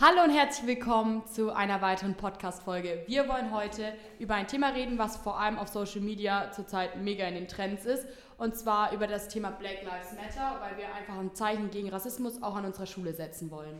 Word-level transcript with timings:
Hallo 0.00 0.24
und 0.24 0.30
herzlich 0.30 0.66
willkommen 0.66 1.22
zu 1.24 1.54
einer 1.54 1.80
weiteren 1.80 2.14
Podcast-Folge. 2.14 3.04
Wir 3.06 3.28
wollen 3.28 3.54
heute 3.54 3.92
über 4.18 4.34
ein 4.34 4.48
Thema 4.48 4.70
reden, 4.70 4.98
was 4.98 5.16
vor 5.16 5.38
allem 5.38 5.56
auf 5.56 5.68
Social 5.68 6.00
Media 6.00 6.50
zurzeit 6.50 7.00
mega 7.00 7.24
in 7.28 7.34
den 7.36 7.46
Trends 7.46 7.84
ist. 7.84 8.04
Und 8.36 8.56
zwar 8.56 8.92
über 8.92 9.06
das 9.06 9.28
Thema 9.28 9.50
Black 9.50 9.84
Lives 9.84 10.12
Matter, 10.16 10.60
weil 10.60 10.76
wir 10.78 10.92
einfach 10.92 11.16
ein 11.16 11.32
Zeichen 11.36 11.70
gegen 11.70 11.90
Rassismus 11.90 12.42
auch 12.42 12.56
an 12.56 12.64
unserer 12.64 12.86
Schule 12.86 13.14
setzen 13.14 13.52
wollen. 13.52 13.78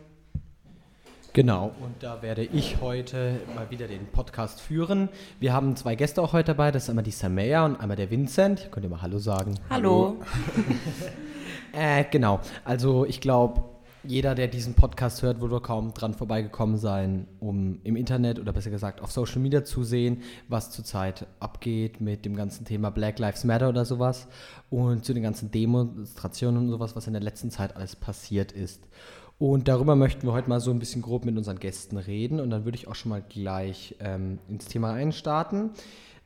Genau, 1.33 1.73
und 1.81 2.01
da 2.01 2.23
werde 2.23 2.45
ich 2.45 2.81
heute 2.81 3.41
mal 3.57 3.69
wieder 3.71 3.89
den 3.89 4.07
Podcast 4.07 4.61
führen. 4.61 5.09
Wir 5.41 5.53
haben 5.53 5.75
zwei 5.75 5.97
Gäste 5.97 6.23
auch 6.23 6.33
heute 6.33 6.53
dabei, 6.53 6.71
das 6.71 6.85
ist 6.85 6.91
einmal 6.91 7.03
die 7.03 7.11
Samaya 7.11 7.65
und 7.65 7.81
einmal 7.81 7.97
der 7.97 8.09
Vincent. 8.09 8.69
Könnt 8.71 8.87
ihr 8.87 8.91
mal 8.91 9.03
Hallo 9.03 9.19
sagen? 9.19 9.59
Hallo. 9.69 10.21
äh, 11.73 12.05
genau, 12.09 12.39
also 12.65 13.05
ich 13.05 13.21
glaube, 13.21 13.74
jeder, 14.07 14.35
der 14.35 14.49
diesen 14.49 14.75
Podcast 14.75 15.23
hört, 15.23 15.41
würde 15.41 15.61
kaum 15.61 15.95
dran 15.95 16.15
vorbeigekommen 16.15 16.77
sein, 16.77 17.27
um 17.41 17.81
im 17.85 17.97
Internet 17.97 18.39
oder 18.39 18.53
besser 18.53 18.71
gesagt 18.71 19.01
auf 19.01 19.13
Social 19.13 19.41
Media 19.41 19.65
zu 19.65 19.85
sehen, 19.85 20.23
was 20.49 20.71
zurzeit 20.71 21.27
abgeht 21.41 22.01
mit 22.01 22.25
dem 22.25 22.37
ganzen 22.37 22.65
Thema 22.65 22.91
Black 22.91 23.19
Lives 23.19 23.45
Matter 23.45 23.69
oder 23.69 23.85
sowas 23.85 24.27
und 24.71 25.05
zu 25.05 25.15
den 25.15 25.23
ganzen 25.23 25.51
Demonstrationen 25.51 26.65
und 26.65 26.71
sowas, 26.71 26.97
was 26.97 27.07
in 27.07 27.13
der 27.13 27.23
letzten 27.23 27.51
Zeit 27.51 27.77
alles 27.77 27.97
passiert 27.97 28.53
ist. 28.53 28.87
Und 29.39 29.69
darüber 29.69 29.97
möchten 29.97 30.27
wir 30.27 30.33
heute 30.33 30.49
mal 30.49 30.61
so 30.61 30.71
ein 30.71 30.79
bisschen 30.79 31.03
grob 31.03 31.25
mit 31.25 31.37
unseren 31.37 31.59
Gästen 31.59 31.97
reden 31.97 32.41
und 32.41 32.51
dann 32.51 32.65
würde 32.65 32.77
ich 32.77 32.89
auch 32.89 32.95
schon 32.95 33.11
mal 33.11 33.23
gleich 33.23 33.97
ähm, 34.01 34.39
ins 34.49 34.67
Thema 34.67 34.93
einstarten. 34.93 35.71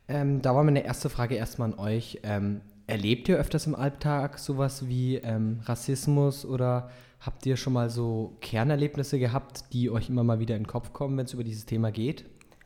Ähm, 0.07 0.41
da 0.41 0.55
war 0.55 0.63
meine 0.63 0.85
erste 0.85 1.09
Frage 1.09 1.35
erstmal 1.35 1.73
an 1.73 1.79
euch. 1.79 2.19
Ähm, 2.23 2.61
erlebt 2.87 3.29
ihr 3.29 3.37
öfters 3.37 3.67
im 3.67 3.75
Alltag 3.75 4.39
sowas 4.39 4.87
wie 4.87 5.15
ähm, 5.17 5.59
Rassismus 5.63 6.45
oder 6.45 6.89
Habt 7.19 7.45
ihr 7.45 7.57
schon 7.57 7.73
mal 7.73 7.89
so 7.89 8.37
Kernerlebnisse 8.39 9.19
gehabt, 9.19 9.73
die 9.73 9.89
euch 9.89 10.09
immer 10.09 10.23
mal 10.23 10.39
wieder 10.39 10.55
in 10.55 10.63
den 10.63 10.67
Kopf 10.67 10.93
kommen, 10.93 11.17
wenn 11.17 11.25
es 11.25 11.33
über 11.33 11.43
dieses 11.43 11.65
Thema 11.65 11.91
geht? 11.91 12.25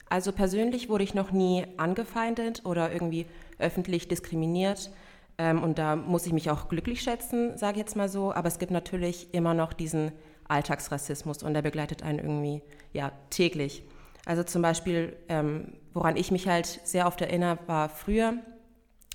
Also 0.10 0.32
persönlich 0.32 0.90
wurde 0.90 1.04
ich 1.04 1.16
noch 1.16 1.32
nie 1.32 1.66
angefeindet 1.78 2.64
oder 2.66 2.92
irgendwie 2.92 3.26
öffentlich 3.58 4.08
diskriminiert. 4.08 4.92
Ähm, 5.40 5.64
und 5.64 5.80
da 5.80 5.96
muss 5.96 6.28
ich 6.28 6.34
mich 6.34 6.52
auch 6.52 6.70
glücklich 6.70 7.02
schätzen, 7.02 7.58
sage 7.58 7.74
ich 7.74 7.80
jetzt 7.80 7.96
mal 7.96 8.10
so. 8.10 8.32
Aber 8.32 8.48
es 8.48 8.60
gibt 8.60 8.72
natürlich 8.72 9.34
immer 9.34 9.56
noch 9.56 9.74
diesen 9.74 10.12
Alltagsrassismus 10.48 11.42
und 11.42 11.56
der 11.56 11.64
begleitet 11.64 12.04
einen 12.04 12.20
irgendwie 12.20 12.62
ja, 12.92 13.12
täglich. 13.32 13.84
Also 14.26 14.44
zum 14.44 14.62
Beispiel, 14.62 15.16
ähm, 15.30 15.74
woran 15.94 16.16
ich 16.16 16.30
mich 16.30 16.48
halt 16.48 16.68
sehr 16.84 17.08
oft 17.08 17.20
erinnere, 17.22 17.58
war 17.66 17.90
früher, 17.90 18.36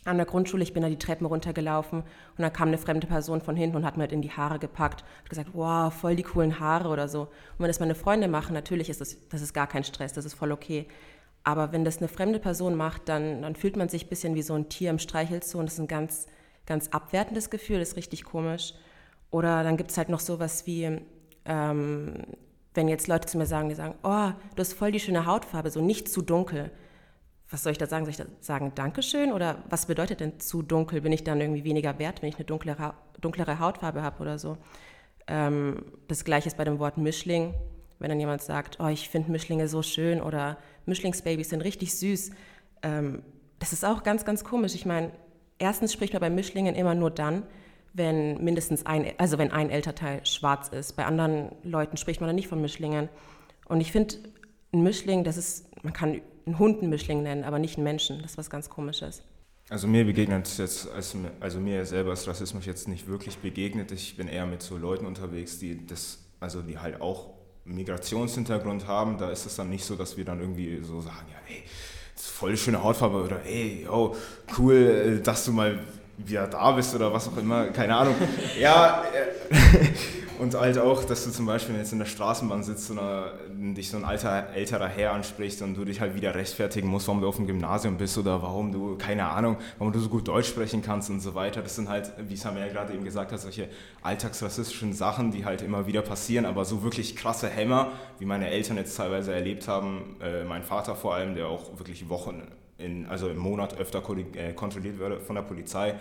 an 0.09 0.17
der 0.17 0.27
Grundschule, 0.27 0.62
ich 0.62 0.73
bin 0.73 0.83
da 0.83 0.89
die 0.89 0.98
Treppen 0.98 1.27
runtergelaufen 1.27 2.01
und 2.01 2.06
dann 2.39 2.53
kam 2.53 2.69
eine 2.69 2.78
fremde 2.78 3.06
Person 3.06 3.41
von 3.41 3.56
hinten 3.56 3.77
und 3.77 3.84
hat 3.84 3.97
mir 3.97 4.03
halt 4.03 4.12
in 4.12 4.23
die 4.23 4.31
Haare 4.31 4.59
gepackt 4.59 5.05
und 5.23 5.31
gesagt, 5.31 5.50
wow, 5.53 5.92
voll 5.92 6.17
die 6.17 6.23
coolen 6.23 6.59
Haare 6.61 6.89
oder 6.89 7.09
so. 7.09 7.23
Und 7.23 7.59
wenn 7.59 7.69
das 7.69 7.81
meine 7.81 7.95
Freunde 7.95 8.28
machen, 8.28 8.55
natürlich 8.55 8.91
ist 8.91 9.00
das, 9.00 9.17
das 9.28 9.42
ist 9.42 9.53
gar 9.55 9.67
kein 9.67 9.84
Stress, 9.84 10.12
das 10.12 10.25
ist 10.25 10.34
voll 10.34 10.53
okay. 10.53 10.87
Aber 11.45 11.73
wenn 11.73 11.84
das 11.84 11.98
eine 11.98 12.09
fremde 12.09 12.39
Person 12.39 12.75
macht, 12.75 13.09
dann, 13.09 13.42
dann 13.42 13.55
fühlt 13.55 13.77
man 13.77 13.89
sich 13.89 14.06
ein 14.06 14.09
bisschen 14.09 14.34
wie 14.34 14.42
so 14.42 14.55
ein 14.55 14.69
Tier 14.69 14.91
im 14.91 14.98
Streichelzoo 14.98 15.59
und 15.59 15.67
das 15.67 15.75
ist 15.75 15.81
ein 15.81 15.89
ganz, 15.89 16.27
ganz 16.67 16.89
abwertendes 16.89 17.50
Gefühl, 17.50 17.78
das 17.78 17.91
ist 17.91 17.97
richtig 17.97 18.25
komisch. 18.25 18.75
Oder 19.31 19.62
dann 19.62 19.77
gibt 19.77 19.91
es 19.91 19.98
halt 19.98 20.09
noch 20.09 20.20
sowas 20.20 20.67
wie, 20.67 21.00
ähm, 21.45 22.15
wenn 22.75 22.89
jetzt 22.89 23.09
Leute 23.09 23.28
zu 23.28 23.39
mir 23.39 23.47
sagen, 23.47 23.69
die 23.69 23.75
sagen, 23.75 23.95
oh, 24.03 24.31
du 24.55 24.61
hast 24.61 24.72
voll 24.72 24.93
die 24.93 25.00
schöne 25.00 25.27
Hautfarbe, 25.27 25.70
so 25.70 25.81
nicht 25.81 26.09
zu 26.09 26.22
dunkel 26.22 26.70
was 27.51 27.63
soll 27.63 27.73
ich 27.73 27.79
da 27.79 27.87
sagen? 27.87 28.05
Soll 28.05 28.11
ich 28.11 28.17
da 28.19 28.27
sagen 28.41 28.73
Dankeschön? 28.75 29.33
Oder 29.33 29.63
was 29.71 29.87
bedeutet 29.87 30.21
denn 30.21 30.39
zu 30.39 30.63
dunkel? 30.63 31.01
Bin 31.01 31.13
ich 31.13 31.25
dann 31.25 31.41
irgendwie 31.41 31.65
weniger 31.65 31.99
wert, 31.99 32.23
wenn 32.23 32.29
ich 32.29 32.37
eine 32.37 32.45
dunklere, 32.45 32.95
dunklere 33.21 33.59
Hautfarbe 33.59 34.03
habe 34.03 34.21
oder 34.21 34.39
so? 34.39 34.59
Ähm, 35.27 35.85
das 36.09 36.25
gleiche 36.25 36.49
ist 36.49 36.57
bei 36.57 36.65
dem 36.65 36.79
Wort 36.79 36.99
Mischling. 36.99 37.55
Wenn 37.99 38.11
dann 38.11 38.21
jemand 38.21 38.43
sagt, 38.43 38.79
oh, 38.81 38.87
ich 38.87 39.09
finde 39.09 39.31
Mischlinge 39.33 39.69
so 39.69 39.83
schön 39.83 40.21
oder 40.21 40.59
Mischlingsbabys 40.87 41.51
sind 41.51 41.63
richtig 41.63 41.95
süß. 41.95 42.31
Ähm, 42.83 43.22
das 43.59 43.72
ist 43.72 43.84
auch 43.84 44.03
ganz, 44.03 44.25
ganz 44.25 44.45
komisch. 44.45 44.75
Ich 44.75 44.87
meine, 44.87 45.11
erstens 45.59 45.93
spricht 45.93 46.12
man 46.12 46.21
bei 46.21 46.31
Mischlingen 46.31 46.75
immer 46.75 46.95
nur 46.95 47.11
dann, 47.11 47.45
wenn 47.95 48.43
mindestens 48.45 48.87
ein, 48.87 49.12
also 49.19 49.39
wenn 49.39 49.51
ein 49.51 49.71
Elternteil 49.71 50.25
schwarz 50.25 50.69
ist. 50.69 50.93
Bei 50.97 51.06
anderen 51.06 51.51
Leuten 51.62 51.97
spricht 51.97 52.21
man 52.21 52.28
dann 52.28 52.37
nicht 52.37 52.49
von 52.49 52.61
Mischlingen. 52.61 53.09
Und 53.67 53.81
ich 53.81 53.91
finde, 53.91 54.17
ein 54.72 54.83
Mischling, 54.83 55.25
das 55.25 55.37
ist, 55.37 55.67
man 55.83 55.93
kann 55.93 56.21
einen 56.48 56.59
Hundenmischling 56.59 57.22
nennen, 57.22 57.44
aber 57.44 57.59
nicht 57.59 57.76
einen 57.76 57.84
Menschen. 57.84 58.20
Das 58.22 58.32
ist 58.32 58.38
was 58.38 58.50
ganz 58.50 58.69
Komisches. 58.69 59.22
Also 59.70 59.86
mir 59.86 60.04
begegnet 60.04 60.56
jetzt, 60.56 60.88
also 61.41 61.60
mir 61.60 61.84
selber 61.84 62.14
ist 62.14 62.26
Rassismus 62.26 62.64
jetzt 62.64 62.88
nicht 62.88 63.06
wirklich 63.06 63.36
begegnet. 63.38 63.92
Ich 63.92 64.16
bin 64.16 64.26
eher 64.26 64.47
mit 64.47 64.62
so 64.62 64.78
Leuten 64.78 65.04
unterwegs, 65.04 65.59
die 65.59 65.86
das, 65.86 66.19
also 66.41 66.62
die 66.62 66.78
halt 66.78 67.03
auch 67.03 67.34
Migrationshintergrund 67.66 68.86
haben. 68.86 69.19
Da 69.19 69.31
ist 69.31 69.44
es 69.44 69.56
dann 69.56 69.69
nicht 69.69 69.84
so, 69.84 69.94
dass 69.94 70.16
wir 70.16 70.25
dann 70.25 70.41
irgendwie 70.41 70.81
so 70.82 71.03
sagen, 71.03 71.26
ja, 71.31 71.54
ey, 71.54 71.62
voll 72.16 72.56
schöne 72.56 72.82
Hautfarbe 72.82 73.22
oder 73.22 73.44
ey, 73.44 73.84
yo, 73.84 74.16
cool, 74.56 75.20
dass 75.22 75.44
du 75.44 75.53
mal 75.53 75.78
wieder 76.19 76.47
da 76.47 76.73
bist 76.73 76.95
oder 76.95 77.12
was 77.12 77.29
auch 77.29 77.37
immer, 77.37 77.67
keine 77.67 77.97
Ahnung. 77.97 78.15
Ja, 78.61 79.05
äh, 79.15 79.89
und 80.39 80.55
halt 80.55 80.79
auch, 80.79 81.05
dass 81.05 81.25
du 81.25 81.31
zum 81.31 81.47
Beispiel 81.47 81.77
jetzt 81.77 81.93
in 81.93 81.99
der 81.99 82.06
Straßenbahn 82.06 82.62
sitzt 82.62 82.91
und 82.91 82.99
äh, 82.99 83.75
dich 83.75 83.91
so 83.91 83.97
ein 83.97 84.05
alter, 84.05 84.49
älterer 84.55 84.89
Herr 84.89 85.12
anspricht 85.12 85.62
und 85.62 85.75
du 85.75 85.84
dich 85.84 86.01
halt 86.01 86.15
wieder 86.15 86.34
rechtfertigen 86.34 86.89
musst, 86.89 87.09
warum 87.09 87.21
du 87.21 87.28
auf 87.28 87.37
dem 87.37 87.47
Gymnasium 87.47 87.97
bist 87.97 88.17
oder 88.19 88.41
warum 88.43 88.73
du, 88.73 88.97
keine 88.97 89.28
Ahnung, 89.28 89.57
warum 89.78 89.93
du 89.93 89.99
so 89.99 90.09
gut 90.09 90.28
Deutsch 90.28 90.49
sprechen 90.49 90.83
kannst 90.83 91.11
und 91.11 91.21
so 91.21 91.34
weiter. 91.34 91.62
Das 91.62 91.75
sind 91.75 91.89
halt, 91.89 92.12
wie 92.28 92.37
Samir 92.37 92.67
ja 92.67 92.73
gerade 92.73 92.95
eben 92.95 93.05
gesagt 93.05 93.33
hat, 93.33 93.41
solche 93.41 93.69
alltagsrassistischen 94.03 94.93
Sachen, 94.93 95.33
die 95.33 95.45
halt 95.45 95.62
immer 95.62 95.87
wieder 95.87 96.03
passieren, 96.03 96.47
aber 96.47 96.65
so 96.65 96.83
wirklich 96.83 97.17
krasse 97.17 97.49
Hämmer, 97.49 97.93
wie 98.19 98.25
meine 98.25 98.49
Eltern 98.49 98.77
jetzt 98.77 98.97
teilweise 98.97 99.34
erlebt 99.34 99.67
haben, 99.67 100.17
äh, 100.23 100.45
mein 100.45 100.62
Vater 100.62 100.95
vor 100.95 101.15
allem, 101.15 101.34
der 101.34 101.49
auch 101.49 101.78
wirklich 101.78 102.09
Wochen, 102.09 102.43
in, 102.78 103.06
also 103.06 103.28
im 103.28 103.39
Monat 103.39 103.78
öfter 103.78 104.03
äh, 104.34 104.53
kontrolliert 104.55 104.99
wurde 104.99 105.21
von 105.21 105.37
der 105.37 105.43
Polizei, 105.43 105.94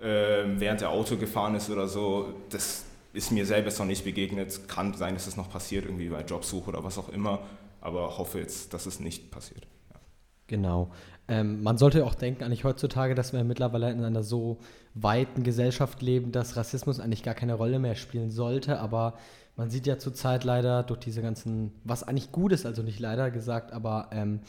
äh, 0.00 0.44
während 0.56 0.80
der 0.80 0.90
Auto 0.90 1.16
gefahren 1.16 1.54
ist 1.54 1.68
oder 1.70 1.88
so, 1.88 2.32
das 2.50 2.84
ist 3.12 3.32
mir 3.32 3.46
selber 3.46 3.70
noch 3.78 3.86
nicht 3.86 4.04
begegnet. 4.04 4.68
Kann 4.68 4.94
sein, 4.94 5.14
dass 5.14 5.26
es 5.26 5.36
noch 5.36 5.50
passiert, 5.50 5.86
irgendwie 5.86 6.08
bei 6.08 6.22
Jobsuche 6.22 6.68
oder 6.68 6.84
was 6.84 6.98
auch 6.98 7.08
immer. 7.08 7.40
Aber 7.80 8.18
hoffe 8.18 8.38
jetzt, 8.38 8.74
dass 8.74 8.86
es 8.86 9.00
nicht 9.00 9.30
passiert. 9.30 9.66
Ja. 9.90 10.00
Genau. 10.48 10.90
Ähm, 11.28 11.62
man 11.62 11.78
sollte 11.78 12.04
auch 12.04 12.14
denken, 12.14 12.44
eigentlich 12.44 12.64
heutzutage, 12.64 13.14
dass 13.14 13.32
wir 13.32 13.42
mittlerweile 13.42 13.90
in 13.90 14.04
einer 14.04 14.22
so 14.22 14.58
weiten 14.94 15.42
Gesellschaft 15.42 16.02
leben, 16.02 16.30
dass 16.30 16.56
Rassismus 16.56 17.00
eigentlich 17.00 17.22
gar 17.22 17.34
keine 17.34 17.54
Rolle 17.54 17.78
mehr 17.78 17.94
spielen 17.94 18.30
sollte. 18.30 18.80
Aber 18.80 19.14
man 19.56 19.70
sieht 19.70 19.86
ja 19.86 19.98
zurzeit 19.98 20.44
leider 20.44 20.82
durch 20.82 21.00
diese 21.00 21.22
ganzen, 21.22 21.72
was 21.84 22.02
eigentlich 22.02 22.32
gut 22.32 22.52
ist, 22.52 22.66
also 22.66 22.82
nicht 22.82 23.00
leider 23.00 23.30
gesagt, 23.30 23.72
aber 23.72 24.10
ähm, 24.12 24.40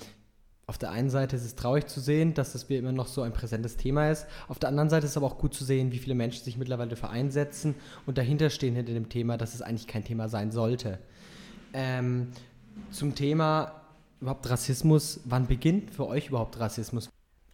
auf 0.70 0.78
der 0.78 0.92
einen 0.92 1.10
Seite 1.10 1.38
ist 1.38 1.46
es 1.46 1.56
traurig 1.56 1.88
zu 1.88 2.02
sehen, 2.02 2.34
dass 2.34 2.52
das 2.52 2.64
immer 2.64 2.92
noch 2.92 3.08
so 3.08 3.22
ein 3.22 3.32
präsentes 3.32 3.78
Thema 3.78 4.12
ist. 4.12 4.28
Auf 4.50 4.60
der 4.60 4.68
anderen 4.68 4.90
Seite 4.90 5.06
ist 5.06 5.12
es 5.12 5.18
aber 5.18 5.28
auch 5.28 5.38
gut 5.38 5.54
zu 5.54 5.64
sehen, 5.64 5.94
wie 5.94 5.98
viele 5.98 6.14
Menschen 6.14 6.44
sich 6.44 6.58
mittlerweile 6.58 6.90
dafür 6.90 7.10
einsetzen 7.10 7.74
und 8.06 8.18
dahinter 8.18 8.50
stehen 8.50 8.76
hinter 8.76 8.92
dem 8.92 9.08
Thema, 9.08 9.38
dass 9.38 9.54
es 9.54 9.62
eigentlich 9.62 9.88
kein 9.88 10.04
Thema 10.04 10.28
sein 10.28 10.52
sollte. 10.52 11.00
Ähm, 11.72 12.34
zum 12.92 13.16
Thema 13.16 13.80
überhaupt 14.20 14.50
Rassismus, 14.50 15.22
wann 15.24 15.48
beginnt 15.48 15.92
für 15.92 16.06
euch 16.06 16.28
überhaupt 16.28 16.60
Rassismus? 16.60 17.10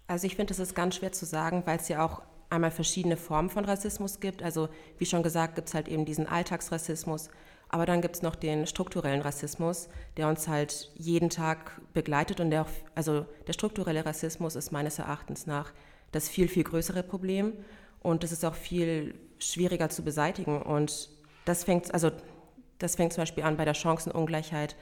Also 0.08 0.26
ich 0.26 0.36
finde, 0.36 0.52
es 0.52 0.60
ist 0.60 0.74
ganz 0.74 0.96
schwer 0.96 1.12
zu 1.12 1.28
sagen, 1.28 1.62
weil 1.68 1.78
es 1.78 1.90
ja 1.90 2.04
auch 2.04 2.24
einmal 2.50 2.72
verschiedene 2.72 3.18
Formen 3.18 3.52
von 3.52 3.64
Rassismus 3.64 4.22
gibt. 4.22 4.42
Also 4.42 4.70
wie 4.98 5.06
schon 5.06 5.22
gesagt, 5.22 5.54
gibt 5.54 5.68
es 5.68 5.76
halt 5.76 5.88
eben 5.88 6.06
diesen 6.06 6.26
Alltagsrassismus, 6.26 7.30
aber 7.74 7.88
dann 7.88 8.02
gibt 8.02 8.16
es 8.16 8.22
noch 8.22 8.36
den 8.36 8.68
strukturellen 8.68 9.22
Rassismus, 9.22 9.90
der 10.16 10.28
uns 10.28 10.48
halt 10.48 10.92
jeden 10.94 11.32
Tag 11.32 11.82
begleitet 11.94 12.40
und 12.40 12.52
der 12.52 12.68
also 12.94 13.26
der 13.48 13.54
strukturelle 13.54 14.06
Rassismus 14.06 14.56
ist 14.56 14.72
meines 14.72 15.00
Erachtens 15.00 15.48
nach 15.48 15.74
das 16.12 16.30
viel, 16.30 16.48
viel 16.48 16.64
größere 16.64 17.02
Problem 17.02 17.54
und 18.04 18.22
das 18.22 18.32
ist 18.32 18.46
auch 18.46 18.54
viel 18.54 19.16
schwieriger 19.40 19.90
zu 19.90 20.04
beseitigen 20.04 20.62
und 20.62 21.10
das 21.46 21.64
fängt, 21.64 21.92
also 21.96 22.12
das 22.78 22.96
fängt 22.96 23.12
zum 23.12 23.24
Beispiel 23.24 23.44
an 23.44 23.58
bei 23.58 23.66
der 23.66 23.74
Chancenungleichheit, 23.74 24.76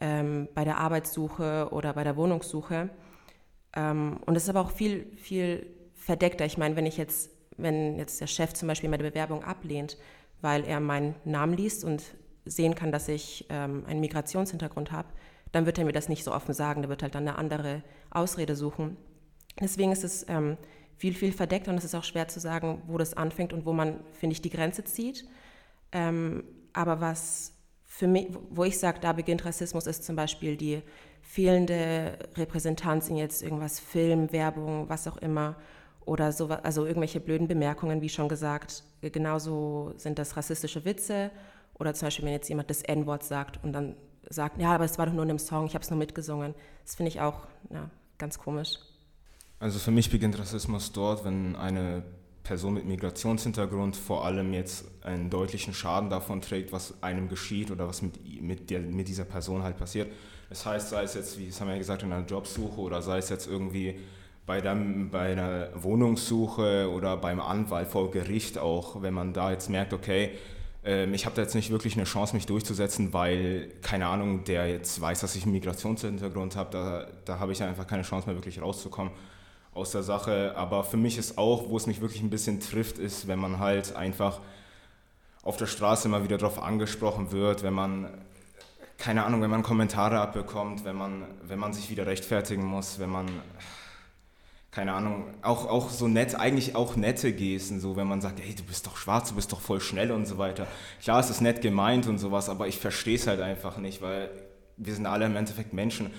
ähm, 0.00 0.48
bei 0.54 0.64
der 0.64 0.78
Arbeitssuche 0.78 1.70
oder 1.72 1.92
bei 1.92 2.04
der 2.04 2.16
Wohnungssuche. 2.16 2.90
Ähm, 3.74 4.20
und 4.26 4.36
es 4.36 4.44
ist 4.44 4.48
aber 4.48 4.60
auch 4.60 4.70
viel, 4.70 5.10
viel 5.16 5.66
verdeckter. 5.96 6.44
Ich 6.44 6.56
meine, 6.56 6.76
wenn 6.76 6.86
ich 6.86 6.98
jetzt, 6.98 7.30
wenn 7.56 7.98
jetzt 7.98 8.20
der 8.20 8.28
Chef 8.28 8.52
zum 8.52 8.68
Beispiel 8.68 8.88
meine 8.88 9.02
Bewerbung 9.02 9.42
ablehnt, 9.42 9.96
weil 10.40 10.64
er 10.64 10.78
meinen 10.78 11.16
Namen 11.24 11.54
liest 11.54 11.84
und 11.84 12.02
sehen 12.50 12.74
kann, 12.74 12.92
dass 12.92 13.08
ich 13.08 13.46
ähm, 13.48 13.84
einen 13.86 14.00
Migrationshintergrund 14.00 14.92
habe, 14.92 15.08
dann 15.52 15.66
wird 15.66 15.78
er 15.78 15.84
mir 15.84 15.92
das 15.92 16.08
nicht 16.08 16.24
so 16.24 16.32
offen 16.32 16.54
sagen. 16.54 16.82
Der 16.82 16.88
wird 16.88 17.02
halt 17.02 17.14
dann 17.14 17.28
eine 17.28 17.38
andere 17.38 17.82
Ausrede 18.10 18.56
suchen. 18.56 18.96
Deswegen 19.60 19.92
ist 19.92 20.04
es 20.04 20.26
ähm, 20.28 20.56
viel, 20.96 21.14
viel 21.14 21.32
verdeckt 21.32 21.68
und 21.68 21.76
es 21.76 21.84
ist 21.84 21.94
auch 21.94 22.04
schwer 22.04 22.28
zu 22.28 22.40
sagen, 22.40 22.82
wo 22.86 22.98
das 22.98 23.14
anfängt 23.14 23.52
und 23.52 23.64
wo 23.64 23.72
man, 23.72 24.00
finde 24.12 24.34
ich, 24.34 24.42
die 24.42 24.50
Grenze 24.50 24.84
zieht. 24.84 25.26
Ähm, 25.92 26.44
aber 26.72 27.00
was 27.00 27.54
für 27.86 28.06
mich, 28.06 28.28
wo 28.50 28.64
ich 28.64 28.78
sage, 28.78 29.00
da 29.00 29.12
beginnt 29.12 29.44
Rassismus, 29.44 29.86
ist 29.86 30.04
zum 30.04 30.16
Beispiel 30.16 30.56
die 30.56 30.82
fehlende 31.22 32.18
Repräsentanz 32.36 33.08
in 33.08 33.16
jetzt 33.16 33.42
irgendwas 33.42 33.80
Film, 33.80 34.32
Werbung, 34.32 34.88
was 34.88 35.08
auch 35.08 35.16
immer 35.16 35.56
oder 36.04 36.32
so, 36.32 36.48
also 36.48 36.86
irgendwelche 36.86 37.20
blöden 37.20 37.48
Bemerkungen, 37.48 38.00
wie 38.00 38.08
schon 38.08 38.28
gesagt. 38.28 38.82
Genauso 39.00 39.92
sind 39.96 40.18
das 40.18 40.36
rassistische 40.36 40.84
Witze 40.84 41.30
Oder 41.78 41.94
zum 41.94 42.06
Beispiel, 42.06 42.24
wenn 42.24 42.32
jetzt 42.32 42.48
jemand 42.48 42.70
das 42.70 42.82
N-Wort 42.82 43.22
sagt 43.22 43.62
und 43.62 43.72
dann 43.72 43.96
sagt, 44.28 44.60
ja, 44.60 44.74
aber 44.74 44.84
es 44.84 44.98
war 44.98 45.06
doch 45.06 45.12
nur 45.12 45.24
in 45.24 45.30
einem 45.30 45.38
Song, 45.38 45.66
ich 45.66 45.74
habe 45.74 45.82
es 45.82 45.90
nur 45.90 45.98
mitgesungen. 45.98 46.54
Das 46.84 46.96
finde 46.96 47.10
ich 47.10 47.20
auch 47.20 47.46
ja, 47.70 47.90
ganz 48.18 48.38
komisch. 48.38 48.78
Also 49.60 49.78
für 49.78 49.90
mich 49.90 50.10
beginnt 50.10 50.38
Rassismus 50.38 50.92
dort, 50.92 51.24
wenn 51.24 51.56
eine 51.56 52.02
Person 52.44 52.74
mit 52.74 52.86
Migrationshintergrund 52.86 53.96
vor 53.96 54.24
allem 54.24 54.54
jetzt 54.54 54.86
einen 55.02 55.30
deutlichen 55.30 55.74
Schaden 55.74 56.08
davon 56.08 56.40
trägt, 56.40 56.72
was 56.72 57.02
einem 57.02 57.28
geschieht 57.28 57.70
oder 57.70 57.88
was 57.88 58.00
mit, 58.00 58.42
mit, 58.42 58.70
der, 58.70 58.80
mit 58.80 59.08
dieser 59.08 59.24
Person 59.24 59.62
halt 59.62 59.76
passiert. 59.76 60.10
Das 60.48 60.64
heißt, 60.64 60.88
sei 60.88 61.02
es 61.02 61.14
jetzt, 61.14 61.38
wie 61.38 61.48
es 61.48 61.60
haben 61.60 61.68
wir 61.68 61.74
ja 61.74 61.78
gesagt, 61.78 62.02
in 62.02 62.12
einer 62.12 62.24
Jobsuche 62.24 62.80
oder 62.80 63.02
sei 63.02 63.18
es 63.18 63.28
jetzt 63.28 63.46
irgendwie 63.46 63.98
bei, 64.46 64.62
der, 64.62 64.74
bei 64.74 65.32
einer 65.32 65.68
Wohnungssuche 65.74 66.90
oder 66.90 67.18
beim 67.18 67.38
Anwalt 67.38 67.88
vor 67.88 68.10
Gericht 68.10 68.56
auch, 68.56 69.02
wenn 69.02 69.12
man 69.12 69.34
da 69.34 69.50
jetzt 69.50 69.68
merkt, 69.68 69.92
okay, 69.92 70.30
ich 70.84 71.26
habe 71.26 71.34
da 71.34 71.42
jetzt 71.42 71.54
nicht 71.54 71.70
wirklich 71.70 71.96
eine 71.96 72.04
Chance, 72.04 72.34
mich 72.34 72.46
durchzusetzen, 72.46 73.12
weil, 73.12 73.68
keine 73.82 74.06
Ahnung, 74.06 74.44
der 74.44 74.68
jetzt 74.68 75.00
weiß, 75.00 75.20
dass 75.20 75.34
ich 75.34 75.42
einen 75.42 75.52
Migrationshintergrund 75.52 76.56
habe, 76.56 76.70
da, 76.70 77.06
da 77.24 77.40
habe 77.40 77.52
ich 77.52 77.62
einfach 77.62 77.86
keine 77.86 78.04
Chance 78.04 78.28
mehr 78.28 78.36
wirklich 78.36 78.62
rauszukommen 78.62 79.12
aus 79.74 79.90
der 79.90 80.02
Sache. 80.02 80.54
Aber 80.56 80.84
für 80.84 80.96
mich 80.96 81.18
ist 81.18 81.36
auch, 81.36 81.68
wo 81.68 81.76
es 81.76 81.86
mich 81.86 82.00
wirklich 82.00 82.22
ein 82.22 82.30
bisschen 82.30 82.60
trifft, 82.60 82.98
ist, 82.98 83.26
wenn 83.26 83.38
man 83.38 83.58
halt 83.58 83.96
einfach 83.96 84.40
auf 85.42 85.56
der 85.56 85.66
Straße 85.66 86.08
immer 86.08 86.22
wieder 86.22 86.38
darauf 86.38 86.62
angesprochen 86.62 87.32
wird, 87.32 87.62
wenn 87.62 87.74
man, 87.74 88.08
keine 88.98 89.24
Ahnung, 89.24 89.42
wenn 89.42 89.50
man 89.50 89.62
Kommentare 89.62 90.20
abbekommt, 90.20 90.84
wenn 90.84 90.96
man, 90.96 91.24
wenn 91.42 91.58
man 91.58 91.72
sich 91.72 91.90
wieder 91.90 92.06
rechtfertigen 92.06 92.64
muss, 92.64 92.98
wenn 92.98 93.10
man, 93.10 93.26
keine 94.70 94.92
Ahnung, 94.92 95.34
auch, 95.42 95.66
auch 95.66 95.90
so 95.90 96.08
nett, 96.08 96.34
eigentlich 96.34 96.76
auch 96.76 96.96
nette 96.96 97.32
Gesten, 97.32 97.80
so 97.80 97.96
wenn 97.96 98.06
man 98.06 98.20
sagt, 98.20 98.40
hey, 98.40 98.54
du 98.54 98.62
bist 98.64 98.86
doch 98.86 98.96
schwarz, 98.96 99.30
du 99.30 99.34
bist 99.34 99.52
doch 99.52 99.60
voll 99.60 99.80
schnell 99.80 100.10
und 100.10 100.26
so 100.26 100.38
weiter. 100.38 100.66
Klar, 101.02 101.20
es 101.20 101.30
ist 101.30 101.40
nett 101.40 101.62
gemeint 101.62 102.06
und 102.06 102.18
sowas, 102.18 102.48
aber 102.48 102.68
ich 102.68 102.78
verstehe 102.78 103.16
es 103.16 103.26
halt 103.26 103.40
einfach 103.40 103.78
nicht, 103.78 104.02
weil 104.02 104.30
wir 104.76 104.94
sind 104.94 105.06
alle 105.06 105.26
im 105.26 105.36
Endeffekt 105.36 105.72
Menschen 105.72 106.10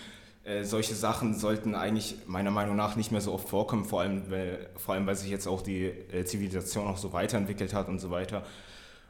äh, 0.49 0.63
solche 0.63 0.95
Sachen 0.95 1.35
sollten 1.35 1.75
eigentlich 1.75 2.15
meiner 2.25 2.51
Meinung 2.51 2.75
nach 2.75 2.95
nicht 2.95 3.11
mehr 3.11 3.21
so 3.21 3.33
oft 3.33 3.47
vorkommen, 3.47 3.85
vor 3.85 4.01
allem, 4.01 4.31
weil, 4.31 4.69
vor 4.77 4.95
allem, 4.95 5.05
weil 5.05 5.15
sich 5.15 5.29
jetzt 5.29 5.47
auch 5.47 5.61
die 5.61 5.85
äh, 5.85 6.25
Zivilisation 6.25 6.87
auch 6.87 6.97
so 6.97 7.13
weiterentwickelt 7.13 7.73
hat 7.73 7.87
und 7.87 7.99
so 7.99 8.09
weiter. 8.09 8.43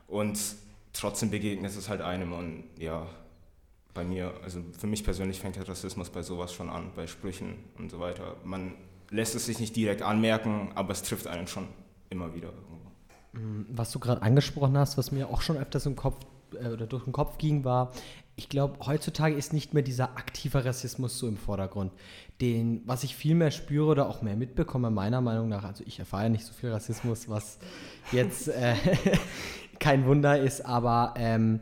Und 0.08 0.38
trotzdem 0.92 1.30
begegnet 1.30 1.76
es 1.76 1.88
halt 1.88 2.02
einem 2.02 2.34
und 2.34 2.64
ja, 2.78 3.08
bei 3.94 4.04
mir, 4.04 4.34
also 4.44 4.60
für 4.78 4.88
mich 4.88 5.04
persönlich 5.04 5.40
fängt 5.40 5.56
der 5.56 5.68
Rassismus 5.68 6.10
bei 6.10 6.24
sowas 6.24 6.54
schon 6.54 6.70
an, 6.70 6.92
bei 6.96 7.08
Sprüchen 7.08 7.56
und 7.78 7.90
so 7.90 8.00
weiter. 8.00 8.36
Man 8.44 8.74
lässt 9.12 9.36
es 9.36 9.46
sich 9.46 9.60
nicht 9.60 9.76
direkt 9.76 10.02
anmerken, 10.02 10.72
aber 10.76 10.92
es 10.92 11.04
trifft 11.04 11.28
einen 11.28 11.48
schon 11.48 11.68
immer 12.10 12.34
wieder 12.34 12.50
irgendwo. 12.50 12.92
Mm, 13.34 13.66
was 13.70 13.92
du 13.92 14.00
gerade 14.00 14.22
angesprochen 14.22 14.78
hast, 14.78 14.98
was 14.98 15.12
mir 15.12 15.30
auch 15.30 15.42
schon 15.42 15.58
öfters 15.58 15.86
im 15.86 15.96
Kopf 15.96 16.26
äh, 16.54 16.68
oder 16.70 16.88
durch 16.88 17.04
den 17.04 17.14
Kopf 17.14 17.38
ging, 17.38 17.64
war, 17.64 17.92
ich 18.36 18.48
glaube, 18.48 18.86
heutzutage 18.86 19.36
ist 19.36 19.52
nicht 19.52 19.74
mehr 19.74 19.84
dieser 19.84 20.18
aktive 20.18 20.64
Rassismus 20.64 21.20
so 21.20 21.28
im 21.28 21.36
Vordergrund. 21.36 21.92
Den, 22.40 22.82
was 22.86 23.04
ich 23.04 23.16
viel 23.16 23.36
mehr 23.36 23.52
spüre 23.52 23.88
oder 23.88 24.08
auch 24.08 24.22
mehr 24.22 24.38
mitbekomme, 24.38 24.90
meiner 24.90 25.20
Meinung 25.20 25.50
nach, 25.50 25.66
also 25.66 25.84
ich 25.86 26.00
erfahre 26.00 26.30
nicht 26.30 26.46
so 26.46 26.54
viel 26.54 26.72
Rassismus, 26.72 27.28
was 27.28 27.60
jetzt 28.14 28.48
äh, 28.48 28.76
kein 29.80 30.06
Wunder 30.06 30.40
ist, 30.40 30.66
aber 30.66 31.16
ähm, 31.18 31.60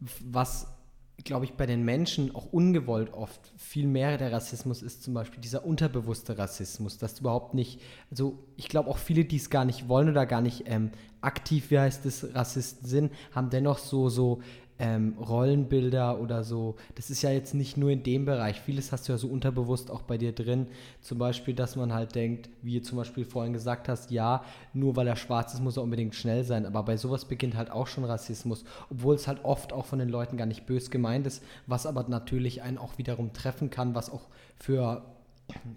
was, 0.00 0.73
glaube 1.22 1.44
ich, 1.44 1.52
bei 1.54 1.64
den 1.66 1.84
Menschen 1.84 2.34
auch 2.34 2.52
ungewollt 2.52 3.14
oft 3.14 3.52
viel 3.56 3.86
mehr 3.86 4.18
der 4.18 4.32
Rassismus 4.32 4.82
ist, 4.82 5.02
zum 5.04 5.14
Beispiel 5.14 5.40
dieser 5.40 5.64
unterbewusste 5.64 6.36
Rassismus, 6.36 6.98
dass 6.98 7.14
du 7.14 7.20
überhaupt 7.20 7.54
nicht, 7.54 7.80
also 8.10 8.38
ich 8.56 8.68
glaube 8.68 8.90
auch 8.90 8.98
viele, 8.98 9.24
die 9.24 9.36
es 9.36 9.48
gar 9.48 9.64
nicht 9.64 9.88
wollen 9.88 10.08
oder 10.08 10.26
gar 10.26 10.40
nicht 10.40 10.64
ähm, 10.66 10.90
aktiv, 11.20 11.70
wie 11.70 11.78
heißt 11.78 12.04
es, 12.06 12.34
Rassisten 12.34 12.88
sind, 12.88 13.12
haben 13.32 13.50
dennoch 13.50 13.78
so, 13.78 14.08
so 14.08 14.42
ähm, 14.78 15.16
Rollenbilder 15.18 16.20
oder 16.20 16.42
so. 16.42 16.76
Das 16.96 17.10
ist 17.10 17.22
ja 17.22 17.30
jetzt 17.30 17.54
nicht 17.54 17.76
nur 17.76 17.90
in 17.90 18.02
dem 18.02 18.24
Bereich. 18.24 18.60
Vieles 18.60 18.90
hast 18.92 19.08
du 19.08 19.12
ja 19.12 19.18
so 19.18 19.28
unterbewusst 19.28 19.90
auch 19.90 20.02
bei 20.02 20.18
dir 20.18 20.32
drin. 20.32 20.66
Zum 21.00 21.18
Beispiel, 21.18 21.54
dass 21.54 21.76
man 21.76 21.92
halt 21.92 22.14
denkt, 22.14 22.50
wie 22.62 22.82
zum 22.82 22.98
Beispiel 22.98 23.24
vorhin 23.24 23.52
gesagt 23.52 23.88
hast, 23.88 24.10
ja, 24.10 24.44
nur 24.72 24.96
weil 24.96 25.06
er 25.06 25.16
schwarz 25.16 25.54
ist, 25.54 25.60
muss 25.60 25.76
er 25.76 25.84
unbedingt 25.84 26.14
schnell 26.14 26.44
sein. 26.44 26.66
Aber 26.66 26.82
bei 26.82 26.96
sowas 26.96 27.24
beginnt 27.24 27.56
halt 27.56 27.70
auch 27.70 27.86
schon 27.86 28.04
Rassismus, 28.04 28.64
obwohl 28.90 29.14
es 29.14 29.28
halt 29.28 29.44
oft 29.44 29.72
auch 29.72 29.86
von 29.86 29.98
den 29.98 30.08
Leuten 30.08 30.36
gar 30.36 30.46
nicht 30.46 30.66
bös 30.66 30.90
gemeint 30.90 31.26
ist, 31.26 31.42
was 31.66 31.86
aber 31.86 32.04
natürlich 32.08 32.62
einen 32.62 32.78
auch 32.78 32.98
wiederum 32.98 33.32
treffen 33.32 33.70
kann, 33.70 33.94
was 33.94 34.10
auch 34.10 34.28
für 34.56 35.02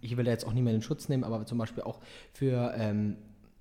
ich 0.01 0.15
will 0.15 0.23
da 0.23 0.31
jetzt 0.31 0.45
auch 0.45 0.53
mehr 0.53 0.73
in 0.73 0.81
Schutz 0.81 1.09
nehmen, 1.09 1.25
aber 1.25 1.45
zum 1.45 1.57
Beispiel 1.57 1.83
auch 1.83 1.99
für 2.31 2.73
ähm, 2.77 3.17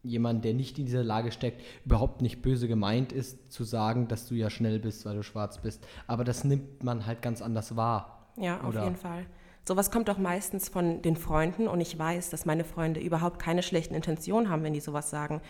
jemand, 0.07 0.45
der 0.45 0.55
nicht 0.55 0.79
in 0.79 0.87
dieser 0.87 1.05
Lage 1.05 1.33
steckt, 1.33 1.63
überhaupt 1.85 2.23
nicht 2.23 2.43
böse 2.43 2.69
gemeint 2.69 3.13
ist, 3.13 3.53
zu 3.53 3.65
sagen, 3.65 4.09
dass 4.09 4.27
du 4.27 4.35
ja 4.35 4.51
schnell 4.51 4.79
bist, 4.79 5.05
weil 5.05 5.17
du 5.17 5.23
schwarz 5.23 5.59
bist. 5.59 5.87
Aber 6.07 6.25
das 6.25 6.45
nimmt 6.45 6.83
man 6.83 7.07
halt 7.07 7.23
ganz 7.23 7.43
anders 7.43 7.77
wahr. 7.77 8.29
Ja, 8.37 8.61
auf 8.61 8.69
oder? 8.69 8.85
jeden 8.85 8.97
Fall. 8.97 9.27
Sowas 9.67 9.91
kommt 9.91 10.09
auch 10.11 10.19
meistens 10.19 10.69
von 10.69 11.03
den 11.03 11.17
Freunden 11.17 11.67
und 11.67 11.81
ich 11.81 11.99
weiß, 11.99 12.31
dass 12.31 12.47
meine 12.47 12.65
Freunde 12.65 13.01
überhaupt 13.01 13.41
keine 13.41 13.63
schlechten 13.63 13.95
Intentionen 13.95 14.49
haben, 14.49 14.63
wenn 14.63 14.75
die 14.75 14.81
sowas 14.81 15.11
sagen. 15.11 15.41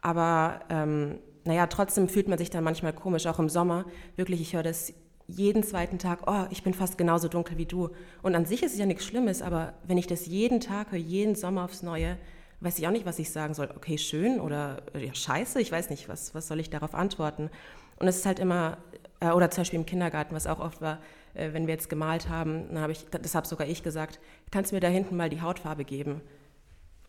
Aber 0.00 0.60
ähm, 0.70 1.18
naja, 1.44 1.66
trotzdem 1.66 2.08
fühlt 2.08 2.28
man 2.28 2.38
sich 2.38 2.50
dann 2.50 2.64
manchmal 2.64 2.94
komisch, 2.94 3.26
auch 3.26 3.38
im 3.38 3.48
Sommer. 3.48 3.84
Wirklich, 4.16 4.40
ich 4.40 4.54
höre 4.54 4.62
das 4.62 4.94
jeden 5.26 5.62
zweiten 5.62 5.98
Tag, 5.98 6.20
oh, 6.26 6.46
ich 6.50 6.62
bin 6.62 6.72
fast 6.72 6.96
genauso 6.96 7.28
dunkel 7.28 7.58
wie 7.58 7.66
du. 7.66 7.90
Und 8.22 8.34
an 8.34 8.46
sich 8.46 8.62
ist 8.62 8.72
es 8.72 8.78
ja 8.78 8.86
nichts 8.86 9.04
Schlimmes, 9.04 9.42
aber 9.42 9.74
wenn 9.86 9.98
ich 9.98 10.06
das 10.06 10.26
jeden 10.26 10.60
Tag 10.60 10.90
höre, 10.90 10.98
jeden 10.98 11.34
Sommer 11.34 11.64
aufs 11.64 11.82
Neue, 11.82 12.16
weiß 12.60 12.78
ich 12.78 12.86
auch 12.86 12.92
nicht, 12.92 13.06
was 13.06 13.18
ich 13.18 13.30
sagen 13.30 13.54
soll. 13.54 13.70
Okay, 13.74 13.98
schön 13.98 14.40
oder 14.40 14.82
ja, 14.94 15.14
scheiße, 15.14 15.60
ich 15.60 15.70
weiß 15.70 15.90
nicht, 15.90 16.08
was, 16.08 16.34
was 16.34 16.48
soll 16.48 16.60
ich 16.60 16.70
darauf 16.70 16.94
antworten. 16.94 17.50
Und 17.96 18.08
es 18.08 18.18
ist 18.18 18.26
halt 18.26 18.38
immer, 18.38 18.78
äh, 19.20 19.30
oder 19.30 19.50
zum 19.50 19.62
Beispiel 19.62 19.78
im 19.78 19.86
Kindergarten, 19.86 20.34
was 20.34 20.46
auch 20.46 20.60
oft 20.60 20.80
war, 20.80 20.98
äh, 21.34 21.52
wenn 21.52 21.66
wir 21.66 21.74
jetzt 21.74 21.88
gemalt 21.88 22.28
haben, 22.28 22.68
dann 22.68 22.80
habe 22.80 22.92
ich, 22.92 23.06
das 23.10 23.34
habe 23.34 23.46
sogar 23.46 23.66
ich 23.66 23.82
gesagt, 23.82 24.20
kannst 24.50 24.72
du 24.72 24.76
mir 24.76 24.80
da 24.80 24.88
hinten 24.88 25.16
mal 25.16 25.30
die 25.30 25.40
Hautfarbe 25.40 25.84
geben? 25.84 26.20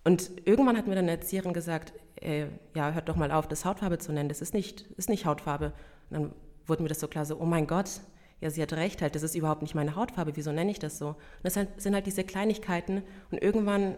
Und 0.04 0.32
irgendwann 0.46 0.78
hat 0.78 0.88
mir 0.88 0.96
dann 0.96 1.06
eine 1.06 1.12
Erzieherin 1.12 1.54
gesagt, 1.54 1.94
äh, 2.22 2.46
ja, 2.76 2.92
hört 2.92 3.10
doch 3.10 3.16
mal 3.16 3.32
auf, 3.32 3.48
das 3.48 3.66
Hautfarbe 3.66 3.98
zu 3.98 4.12
nennen, 4.12 4.30
das 4.30 4.42
ist 4.42 4.54
nicht, 4.54 4.82
ist 4.98 5.10
nicht 5.10 5.26
Hautfarbe. 5.26 5.74
Und 6.10 6.14
dann 6.20 6.34
wurde 6.66 6.84
mir 6.84 6.90
das 6.90 7.00
so 7.00 7.08
klar, 7.08 7.26
so, 7.26 7.38
oh 7.40 7.46
mein 7.46 7.68
Gott, 7.68 8.02
ja, 8.42 8.50
sie 8.50 8.62
hat 8.62 8.74
recht 8.74 9.02
halt, 9.02 9.16
das 9.16 9.24
ist 9.24 9.36
überhaupt 9.36 9.62
nicht 9.62 9.76
meine 9.76 9.96
Hautfarbe, 9.96 10.36
wieso 10.36 10.52
nenne 10.52 10.72
ich 10.72 10.80
das 10.80 10.98
so? 10.98 11.10
Und 11.10 11.18
das 11.44 11.54
sind 11.54 11.94
halt 11.94 12.06
diese 12.06 12.24
Kleinigkeiten 12.24 13.04
und 13.32 13.42
irgendwann 13.42 13.96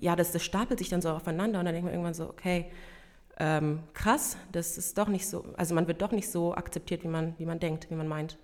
ja, 0.00 0.16
das, 0.16 0.32
das 0.32 0.44
stapelt 0.44 0.78
sich 0.78 0.88
dann 0.88 1.00
so 1.00 1.10
aufeinander 1.10 1.58
und 1.60 1.64
dann 1.64 1.74
denkt 1.74 1.84
man 1.84 1.94
irgendwann 1.94 2.14
so, 2.14 2.28
okay, 2.28 2.66
ähm, 3.38 3.80
krass, 3.92 4.36
das 4.52 4.78
ist 4.78 4.96
doch 4.96 5.08
nicht 5.08 5.26
so, 5.26 5.44
also 5.56 5.74
man 5.74 5.86
wird 5.88 6.00
doch 6.02 6.12
nicht 6.12 6.30
so 6.30 6.54
akzeptiert, 6.54 7.04
wie 7.04 7.08
man, 7.08 7.34
wie 7.38 7.46
man 7.46 7.58
denkt, 7.58 7.90
wie 7.90 7.94
man 7.94 8.08
meint. 8.08 8.38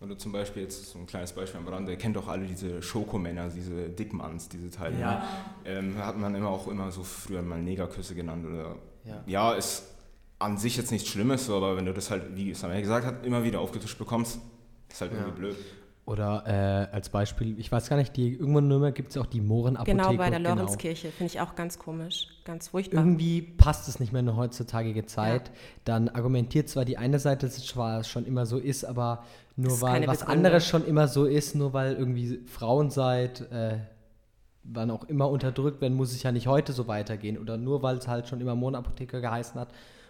Oder 0.00 0.18
zum 0.18 0.32
Beispiel, 0.32 0.62
jetzt 0.62 0.90
so 0.90 0.98
ein 0.98 1.06
kleines 1.06 1.32
Beispiel 1.32 1.60
am 1.60 1.68
Rande, 1.68 1.92
ihr 1.92 1.98
kennt 1.98 2.16
doch 2.16 2.26
alle 2.26 2.44
diese 2.44 2.82
Schokomänner, 2.82 3.48
diese 3.48 3.88
Dickmanns, 3.88 4.48
diese 4.48 4.68
Teile. 4.68 4.98
Ja. 4.98 5.24
Ähm, 5.64 5.96
hat 5.96 6.18
man 6.18 6.34
immer 6.34 6.48
auch 6.48 6.66
immer 6.66 6.90
so 6.90 7.04
früher 7.04 7.40
mal 7.40 7.62
Negerküsse 7.62 8.16
genannt. 8.16 8.44
Oder, 8.44 8.76
ja. 9.04 9.22
ja, 9.26 9.52
ist 9.54 9.84
an 10.40 10.58
sich 10.58 10.76
jetzt 10.76 10.90
nichts 10.90 11.08
Schlimmes, 11.08 11.48
aber 11.48 11.76
wenn 11.76 11.86
du 11.86 11.94
das 11.94 12.10
halt, 12.10 12.34
wie 12.34 12.52
Samuel 12.52 12.80
gesagt 12.80 13.06
hat, 13.06 13.24
immer 13.24 13.44
wieder 13.44 13.60
aufgetischt 13.60 13.96
bekommst, 13.96 14.40
ist 14.90 15.00
halt 15.00 15.12
ja. 15.12 15.18
irgendwie 15.18 15.38
blöd. 15.38 15.56
Oder 16.04 16.42
äh, 16.46 16.94
als 16.94 17.10
Beispiel, 17.10 17.58
ich 17.60 17.70
weiß 17.70 17.88
gar 17.88 17.96
nicht, 17.96 18.16
die, 18.16 18.32
irgendwo 18.32 18.58
in 18.58 18.66
Nürnberg 18.66 18.92
gibt 18.92 19.10
es 19.12 19.16
auch 19.18 19.26
die 19.26 19.40
Mohrenapotheke. 19.40 19.96
Genau, 19.96 20.16
bei 20.16 20.30
der 20.30 20.40
genau. 20.40 20.54
Lorenzkirche. 20.56 21.08
Genau. 21.08 21.16
Finde 21.16 21.32
ich 21.32 21.40
auch 21.40 21.54
ganz 21.54 21.78
komisch, 21.78 22.26
ganz 22.44 22.68
furchtbar. 22.68 22.98
Irgendwie 23.00 23.40
passt 23.40 23.88
es 23.88 24.00
nicht 24.00 24.12
mehr 24.12 24.20
in 24.20 24.26
der 24.26 24.36
heutzutage 24.36 25.06
Zeit. 25.06 25.48
Ja. 25.48 25.54
Dann 25.84 26.08
argumentiert 26.08 26.68
zwar 26.68 26.84
die 26.84 26.98
eine 26.98 27.20
Seite, 27.20 27.46
dass 27.46 27.56
es 27.56 27.66
zwar 27.66 28.02
schon 28.02 28.26
immer 28.26 28.46
so 28.46 28.58
ist, 28.58 28.84
aber 28.84 29.22
nur 29.54 29.74
ist 29.74 29.82
weil 29.82 30.04
was 30.08 30.24
anderes 30.24 30.66
schon 30.66 30.84
immer 30.84 31.06
so 31.06 31.24
ist, 31.24 31.54
nur 31.54 31.72
weil 31.72 31.94
irgendwie 31.94 32.40
Frauen 32.46 32.90
seid, 32.90 33.42
äh, 33.52 33.78
wann 34.64 34.90
auch 34.90 35.04
immer 35.04 35.30
unterdrückt 35.30 35.80
werden, 35.80 35.94
muss 35.94 36.12
es 36.12 36.24
ja 36.24 36.32
nicht 36.32 36.48
heute 36.48 36.72
so 36.72 36.88
weitergehen. 36.88 37.38
Oder 37.38 37.56
nur 37.56 37.82
weil 37.84 37.98
es 37.98 38.08
halt 38.08 38.26
schon 38.26 38.40
immer 38.40 38.56
Mohrenapotheke 38.56 39.20
geheißen 39.20 39.60
hat, 39.60 39.68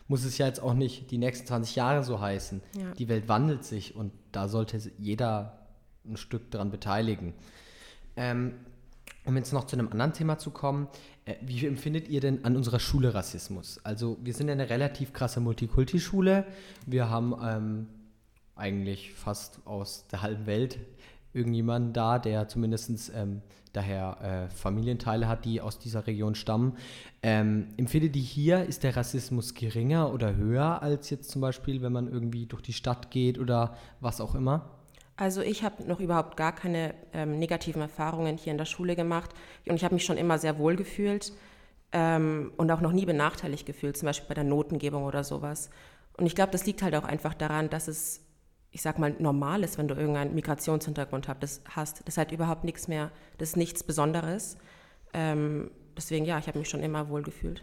muss 0.09 0.25
es 0.25 0.39
ja 0.39 0.47
jetzt 0.47 0.63
auch 0.63 0.75
nicht 0.75 1.11
die 1.11 1.19
nächsten 1.19 1.47
20 1.47 1.77
Jahre 1.77 2.03
so 2.03 2.19
heißen. 2.19 2.63
Ja. 2.79 2.93
Die 2.95 3.09
Welt 3.09 3.29
wandelt 3.29 3.65
sich 3.65 3.95
und 3.95 4.13
da 4.31 4.49
sollte 4.49 4.79
jeder 4.99 5.59
ein 6.07 6.17
Stück 6.17 6.51
daran 6.51 6.71
beteiligen. 6.71 7.35
Ähm, 8.17 8.55
um 9.25 9.37
jetzt 9.37 9.53
noch 9.53 9.67
zu 9.67 9.77
einem 9.77 9.89
anderen 9.89 10.13
Thema 10.13 10.39
zu 10.39 10.51
kommen, 10.51 10.89
äh, 11.25 11.35
wie 11.43 11.67
empfindet 11.67 12.09
ihr 12.09 12.21
denn 12.21 12.45
an 12.45 12.57
unserer 12.57 12.81
Schule 12.81 13.15
Rassismus? 13.15 13.79
Also 13.85 14.19
wir 14.23 14.35
sind 14.35 14.49
ja 14.49 14.53
eine 14.53 14.69
relativ 14.69 15.13
krasse 15.13 15.41
Multikulti-Schule. 15.41 16.45
Wir 16.87 17.09
haben 17.09 17.35
ähm, 17.43 17.87
eigentlich 18.57 19.13
fast 19.13 19.61
aus 19.65 20.07
der 20.09 20.23
halben 20.23 20.47
Welt 20.47 20.79
irgendjemanden 21.33 21.93
da, 21.93 22.19
der 22.19 22.49
zumindest 22.49 23.13
ähm, 23.15 23.43
daher 23.73 24.49
äh, 24.51 24.55
Familienteile 24.55 25.29
hat, 25.29 25.45
die 25.45 25.61
aus 25.61 25.79
dieser 25.79 26.07
Region 26.07 26.35
stammen. 26.35 26.77
Ähm, 27.23 27.69
empfindet 27.77 28.17
ihr 28.17 28.23
hier, 28.23 28.65
ist 28.65 28.83
der 28.83 28.97
Rassismus 28.97 29.55
geringer 29.55 30.13
oder 30.13 30.37
höher 30.37 30.83
als 30.83 31.09
jetzt 31.11 31.31
zum 31.31 31.41
Beispiel, 31.41 31.81
wenn 31.81 31.93
man 31.93 32.13
irgendwie 32.13 32.47
durch 32.47 32.63
die 32.63 32.75
Stadt 32.75 33.11
geht 33.11 33.39
oder 33.39 33.77
was 34.01 34.21
auch 34.21 34.35
immer? 34.35 34.71
Also 35.17 35.43
ich 35.43 35.63
habe 35.63 35.85
noch 35.85 36.01
überhaupt 36.01 36.37
gar 36.37 36.55
keine 36.55 36.95
ähm, 37.13 37.39
negativen 37.39 37.83
Erfahrungen 37.83 38.39
hier 38.39 38.53
in 38.53 38.59
der 38.59 38.65
Schule 38.65 38.97
gemacht 38.97 39.31
und 39.67 39.75
ich 39.75 39.85
habe 39.85 39.95
mich 39.95 40.05
schon 40.05 40.17
immer 40.17 40.39
sehr 40.39 40.59
wohl 40.59 40.75
gefühlt 40.75 41.33
ähm, 41.93 42.53
und 42.57 42.71
auch 42.71 42.81
noch 42.81 42.93
nie 42.93 43.05
benachteiligt 43.05 43.67
gefühlt, 43.67 43.97
zum 43.97 44.07
Beispiel 44.07 44.29
bei 44.29 44.35
der 44.35 44.45
Notengebung 44.45 45.05
oder 45.05 45.23
sowas. 45.23 45.71
Und 46.17 46.27
ich 46.27 46.35
glaube, 46.35 46.53
das 46.53 46.67
liegt 46.67 46.83
halt 46.83 46.95
auch 46.95 47.05
einfach 47.05 47.35
daran, 47.35 47.69
dass 47.71 47.89
es, 47.89 48.21
ich 48.71 48.83
sag 48.83 48.99
mal, 48.99 49.15
normal 49.19 49.63
ist, 49.65 49.79
wenn 49.79 49.89
du 49.89 49.95
irgendeinen 49.95 50.35
Migrationshintergrund 50.35 51.29
hast. 51.29 51.43
Das, 51.43 51.61
hast. 51.69 52.01
das 52.01 52.15
ist 52.15 52.19
halt 52.19 52.33
überhaupt 52.33 52.65
nichts 52.65 52.89
mehr, 52.89 53.11
das 53.39 53.51
ist 53.51 53.57
nichts 53.57 53.83
Besonderes. 53.83 54.57
Ähm, 55.13 55.71
deswegen, 55.97 56.25
ja, 56.25 56.39
ich 56.39 56.47
habe 56.47 56.59
mich 56.59 56.71
schon 56.71 56.83
immer 56.83 57.09
wohl 57.11 57.23
gefühlt. 57.23 57.63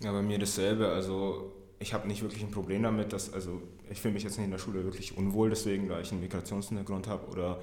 Ja, 0.00 0.12
bei 0.12 0.22
mir 0.22 0.38
dasselbe. 0.38 0.88
Also 0.88 1.52
ich 1.78 1.94
habe 1.94 2.08
nicht 2.08 2.22
wirklich 2.22 2.42
ein 2.42 2.50
Problem 2.50 2.82
damit, 2.82 3.12
dass, 3.12 3.32
also 3.32 3.62
ich 3.90 4.00
fühle 4.00 4.14
mich 4.14 4.22
jetzt 4.22 4.36
nicht 4.36 4.46
in 4.46 4.50
der 4.50 4.58
Schule 4.58 4.84
wirklich 4.84 5.16
unwohl, 5.16 5.50
deswegen, 5.50 5.88
da 5.88 6.00
ich 6.00 6.10
einen 6.10 6.20
Migrationshintergrund 6.20 7.06
habe 7.06 7.26
oder 7.28 7.60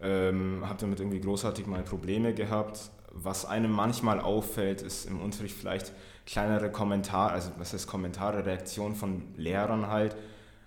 ähm, 0.00 0.62
habe 0.66 0.80
damit 0.80 1.00
irgendwie 1.00 1.20
großartig 1.20 1.66
mal 1.66 1.82
Probleme 1.82 2.34
gehabt. 2.34 2.90
Was 3.12 3.44
einem 3.44 3.70
manchmal 3.70 4.20
auffällt, 4.20 4.82
ist 4.82 5.04
im 5.04 5.20
Unterricht 5.20 5.56
vielleicht 5.56 5.92
kleinere 6.26 6.70
Kommentare, 6.70 7.32
also 7.32 7.50
was 7.58 7.72
heißt 7.72 7.86
Kommentare, 7.86 8.44
Reaktionen 8.46 8.94
von 8.94 9.22
Lehrern 9.36 9.88
halt, 9.88 10.16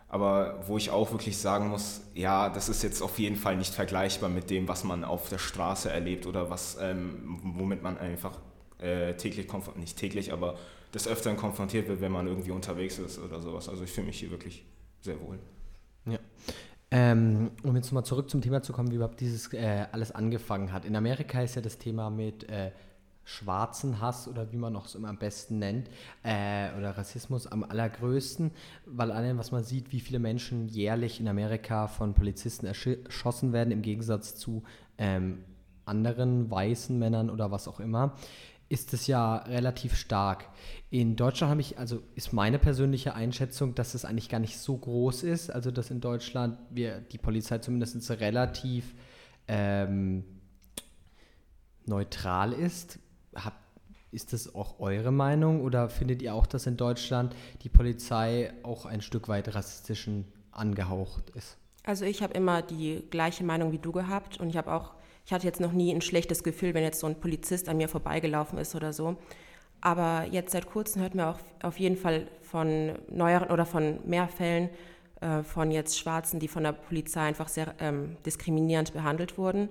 aber 0.08 0.64
wo 0.68 0.78
ich 0.78 0.92
auch 0.92 1.12
wirklich 1.12 1.38
sagen 1.38 1.70
muss, 1.70 2.02
ja, 2.14 2.50
das 2.50 2.70
ist 2.70 2.84
jetzt 2.84 3.02
auf 3.02 3.18
jeden 3.20 3.36
Fall 3.36 3.58
nicht 3.58 3.74
vergleichbar 3.74 4.30
mit 4.30 4.50
dem, 4.50 4.68
was 4.68 4.84
man 4.84 5.04
auf 5.04 5.28
der 5.30 5.40
Straße 5.40 5.90
erlebt 5.90 6.28
oder 6.28 6.50
was, 6.50 6.78
ähm, 6.80 7.40
womit 7.44 7.82
man 7.82 7.98
einfach 7.98 8.40
äh, 8.80 9.14
täglich, 9.16 9.48
nicht 9.76 9.98
täglich, 9.98 10.34
aber 10.34 10.58
des 10.94 11.08
Öfteren 11.08 11.38
konfrontiert 11.38 11.88
wird, 11.88 12.02
wenn 12.02 12.12
man 12.12 12.28
irgendwie 12.28 12.52
unterwegs 12.52 13.00
ist 13.00 13.20
oder 13.20 13.42
sowas. 13.42 13.70
Also 13.70 13.84
ich 13.84 13.92
fühle 13.92 14.08
mich 14.08 14.20
hier 14.20 14.32
wirklich 14.32 14.66
sehr 15.02 15.20
wohl. 15.22 15.40
Ja. 16.06 16.20
Ähm, 16.92 17.52
um 17.64 17.76
jetzt 17.76 17.92
mal 17.92 18.04
zurück 18.04 18.30
zum 18.30 18.42
Thema 18.42 18.62
zu 18.62 18.72
kommen, 18.72 18.92
wie 18.92 18.96
überhaupt 18.96 19.20
dieses 19.20 19.52
äh, 19.54 19.86
alles 19.92 20.12
angefangen 20.12 20.72
hat. 20.72 20.86
In 20.86 20.96
Amerika 20.96 21.42
ist 21.42 21.56
ja 21.56 21.62
das 21.62 21.78
Thema 21.78 22.10
mit 22.10 22.48
äh, 22.50 22.72
schwarzen 23.26 24.00
Hass 24.00 24.28
oder 24.28 24.52
wie 24.52 24.58
man 24.58 24.72
noch 24.72 24.86
so 24.86 25.00
immer 25.00 25.10
am 25.10 25.18
besten 25.18 25.60
nennt, 25.60 25.90
äh, 26.24 26.70
oder 26.78 26.92
Rassismus 26.92 27.48
am 27.48 27.64
allergrößten, 27.64 28.52
weil 28.86 29.12
allein 29.12 29.38
was 29.38 29.52
man 29.52 29.64
sieht, 29.64 29.92
wie 29.92 30.00
viele 30.00 30.20
Menschen 30.20 30.68
jährlich 30.68 31.20
in 31.20 31.28
Amerika 31.28 31.88
von 31.88 32.14
Polizisten 32.14 32.68
erschossen 32.68 33.52
werden, 33.52 33.72
im 33.72 33.82
Gegensatz 33.82 34.36
zu 34.36 34.64
ähm, 34.98 35.44
anderen 35.86 36.50
weißen 36.50 36.98
Männern 36.98 37.30
oder 37.30 37.52
was 37.52 37.68
auch 37.68 37.80
immer, 37.80 38.16
ist 38.70 38.94
es 38.94 39.08
ja 39.08 39.38
relativ 39.38 39.96
stark. 39.96 40.50
In 40.90 41.16
Deutschland 41.16 41.52
habe 41.52 41.62
ich, 41.62 41.78
also 41.78 42.02
ist 42.16 42.34
meine 42.34 42.58
persönliche 42.58 43.14
Einschätzung, 43.14 43.76
dass 43.76 43.94
es 43.94 44.06
eigentlich 44.06 44.30
gar 44.30 44.40
nicht 44.40 44.58
so 44.58 44.78
groß 44.78 45.24
ist, 45.24 45.50
also 45.50 45.72
dass 45.72 45.92
in 45.92 46.02
Deutschland 46.02 46.58
wir 46.72 47.00
die 47.00 47.18
Polizei 47.18 47.60
zumindest 47.60 48.10
relativ 48.20 48.96
ähm, 49.48 50.24
neutral 51.86 52.54
ist. 52.54 53.00
Hab, 53.36 53.54
ist 54.12 54.34
das 54.34 54.56
auch 54.56 54.80
eure 54.80 55.12
Meinung 55.12 55.62
oder 55.62 55.90
findet 55.90 56.22
ihr 56.22 56.34
auch, 56.34 56.48
dass 56.48 56.66
in 56.66 56.78
Deutschland 56.78 57.36
die 57.64 57.70
Polizei 57.70 58.54
auch 58.64 58.86
ein 58.86 59.02
Stück 59.02 59.28
weit 59.28 59.54
rassistischen 59.54 60.26
angehaucht 60.52 61.30
ist? 61.32 61.58
Also 61.84 62.06
ich 62.06 62.24
habe 62.24 62.34
immer 62.34 62.62
die 62.62 63.04
gleiche 63.12 63.44
Meinung 63.44 63.72
wie 63.72 63.78
du 63.78 63.92
gehabt 63.92 64.40
und 64.40 64.50
ich 64.50 64.58
habe 64.58 64.74
auch 64.74 64.94
ich 65.26 65.34
hatte 65.34 65.48
jetzt 65.48 65.60
noch 65.60 65.72
nie 65.72 65.94
ein 65.94 66.02
schlechtes 66.02 66.44
Gefühl, 66.44 66.74
wenn 66.74 66.84
jetzt 66.84 67.00
so 67.00 67.08
ein 67.08 67.20
Polizist 67.20 67.68
an 67.68 67.78
mir 67.78 67.90
vorbeigelaufen 67.90 68.60
ist 68.60 68.76
oder 68.76 68.94
so. 68.94 69.18
Aber 69.82 70.26
jetzt 70.32 70.52
seit 70.52 70.68
kurzem 70.70 71.02
hört 71.02 71.16
man 71.16 71.28
auch 71.34 71.40
auf 71.62 71.80
jeden 71.80 71.98
Fall 71.98 72.28
von 72.42 72.94
neueren 73.10 73.50
oder 73.50 73.66
von 73.66 74.00
mehr 74.08 74.28
Fällen 74.28 74.70
äh, 75.22 75.44
von 75.44 75.72
jetzt 75.72 75.98
Schwarzen, 75.98 76.40
die 76.40 76.48
von 76.48 76.64
der 76.64 76.74
Polizei 76.74 77.22
einfach 77.22 77.48
sehr 77.48 77.74
ähm, 77.80 78.18
diskriminierend 78.26 78.94
behandelt 78.94 79.38
wurden. 79.38 79.70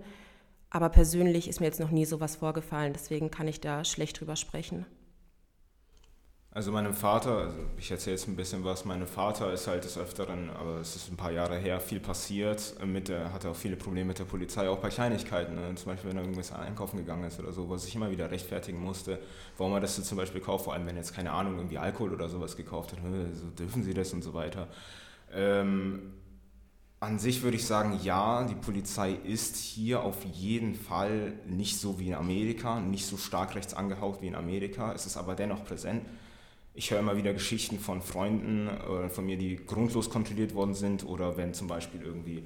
Aber 0.71 0.89
persönlich 0.89 1.49
ist 1.49 1.61
mir 1.61 1.67
jetzt 1.67 1.81
noch 1.81 1.91
nie 1.91 2.05
sowas 2.05 2.37
vorgefallen, 2.37 2.93
deswegen 2.93 3.31
kann 3.31 3.47
ich 3.47 3.61
da 3.61 3.85
schlecht 3.85 4.21
drüber 4.21 4.35
sprechen. 4.35 4.87
Also 6.57 6.71
meinem 6.71 6.95
Vater, 6.95 7.39
also 7.39 7.57
ich 7.77 7.91
erzähle 7.91 8.15
jetzt 8.15 8.29
ein 8.29 8.37
bisschen 8.37 8.63
was, 8.63 8.85
mein 8.85 9.05
Vater 9.09 9.53
ist 9.53 9.67
halt 9.67 9.83
des 9.83 9.99
Öfteren, 9.99 10.51
aber 10.51 10.77
es 10.77 10.95
ist 10.95 11.11
ein 11.11 11.17
paar 11.17 11.33
Jahre 11.33 11.59
her, 11.59 11.81
viel 11.81 11.99
passiert. 11.99 12.77
Mit 12.87 13.09
der, 13.09 13.33
hatte 13.33 13.51
auch 13.51 13.57
viele 13.57 13.75
Probleme 13.75 14.07
mit 14.07 14.21
der 14.21 14.25
Polizei, 14.25 14.69
auch 14.69 14.79
bei 14.79 14.89
Kleinigkeiten. 14.89 15.57
Ne? 15.57 15.75
Zum 15.75 15.87
Beispiel, 15.87 16.11
wenn 16.11 16.17
er 16.17 16.23
irgendwas 16.23 16.53
einkaufen 16.53 16.99
gegangen 16.99 17.25
ist 17.25 17.41
oder 17.41 17.53
so, 17.53 17.69
was 17.69 17.85
ich 17.89 17.97
immer 17.97 18.09
wieder 18.13 18.31
rechtfertigen 18.31 18.79
musste, 18.81 19.19
warum 19.59 19.73
er 19.73 19.81
das 19.81 20.01
zum 20.01 20.17
Beispiel 20.17 20.41
kauft, 20.41 20.67
vor 20.67 20.75
allem 20.75 20.87
wenn 20.87 20.95
er 20.95 21.03
jetzt 21.03 21.13
keine 21.13 21.33
Ahnung, 21.33 21.57
irgendwie 21.57 21.79
Alkohol 21.79 22.13
oder 22.13 22.29
sowas 22.29 22.57
gekauft 22.57 22.93
hat, 22.93 23.01
so 23.33 23.51
dürfen 23.51 23.83
sie 23.83 23.93
das 23.93 24.13
und 24.13 24.23
so 24.23 24.33
weiter. 24.33 24.69
Ähm, 25.33 26.13
an 27.01 27.19
sich 27.19 27.43
würde 27.43 27.57
ich 27.57 27.67
sagen, 27.67 27.99
ja, 28.05 28.45
die 28.45 28.55
Polizei 28.55 29.11
ist 29.25 29.57
hier 29.57 30.05
auf 30.05 30.25
jeden 30.25 30.77
Fall 30.77 31.33
nicht 31.49 31.81
so 31.81 31.99
wie 31.99 32.07
in 32.07 32.15
Amerika, 32.15 32.79
nicht 32.79 33.07
so 33.07 33.17
stark 33.17 33.57
rechts 33.57 33.75
angehaucht 33.75 34.23
wie 34.23 34.29
in 34.29 34.37
Amerika. 34.37 34.93
Es 34.93 35.05
ist 35.05 35.17
aber 35.17 35.35
dennoch 35.35 35.65
präsent 35.65 36.05
ich 36.75 36.91
höre 36.91 36.99
immer 36.99 37.17
wieder 37.17 37.33
Geschichten 37.33 37.79
von 37.79 38.03
Freunden 38.03 38.69
oder 38.69 39.09
von 39.09 39.25
mir, 39.25 39.37
die 39.37 39.57
grundlos 39.65 40.11
kontrolliert 40.11 40.55
worden 40.55 40.75
sind 40.75 41.07
oder 41.07 41.37
wenn 41.37 41.55
zum 41.55 41.69
Beispiel 41.69 42.03
irgendwie 42.03 42.43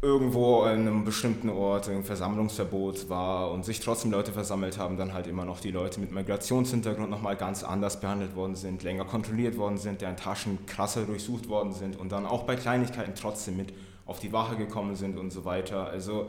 irgendwo 0.00 0.62
an 0.62 0.80
einem 0.80 1.04
bestimmten 1.04 1.50
Ort 1.50 1.88
ein 1.88 2.04
Versammlungsverbot 2.04 3.08
war 3.08 3.50
und 3.50 3.64
sich 3.64 3.80
trotzdem 3.80 4.12
Leute 4.12 4.32
versammelt 4.32 4.78
haben, 4.78 4.96
dann 4.96 5.12
halt 5.12 5.26
immer 5.26 5.44
noch 5.44 5.60
die 5.60 5.72
Leute 5.72 5.98
mit 6.00 6.12
Migrationshintergrund 6.12 7.10
nochmal 7.10 7.36
ganz 7.36 7.64
anders 7.64 8.00
behandelt 8.00 8.36
worden 8.36 8.54
sind, 8.54 8.82
länger 8.82 9.04
kontrolliert 9.04 9.58
worden 9.58 9.76
sind, 9.76 10.00
deren 10.00 10.16
Taschen 10.16 10.64
krasser 10.66 11.04
durchsucht 11.04 11.48
worden 11.48 11.72
sind 11.72 11.96
und 11.98 12.12
dann 12.12 12.26
auch 12.26 12.44
bei 12.44 12.54
Kleinigkeiten 12.54 13.14
trotzdem 13.14 13.56
mit 13.56 13.74
auf 14.06 14.20
die 14.20 14.32
Wache 14.32 14.56
gekommen 14.56 14.94
sind 14.96 15.18
und 15.18 15.32
so 15.32 15.44
weiter. 15.44 15.88
Also 15.88 16.28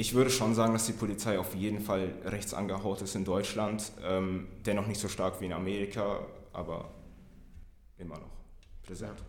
ich 0.00 0.14
würde 0.14 0.30
schon 0.30 0.54
sagen, 0.54 0.72
dass 0.72 0.86
die 0.86 0.94
Polizei 0.94 1.38
auf 1.38 1.54
jeden 1.54 1.80
Fall 1.80 2.14
rechts 2.24 2.54
angehaut 2.54 3.02
ist 3.02 3.14
in 3.14 3.26
Deutschland. 3.26 3.92
Ähm, 4.02 4.48
dennoch 4.64 4.86
nicht 4.86 4.98
so 4.98 5.08
stark 5.08 5.42
wie 5.42 5.44
in 5.44 5.52
Amerika, 5.52 6.20
aber 6.54 6.90
immer 7.98 8.18
noch 8.18 8.30
präsent. 8.82 9.22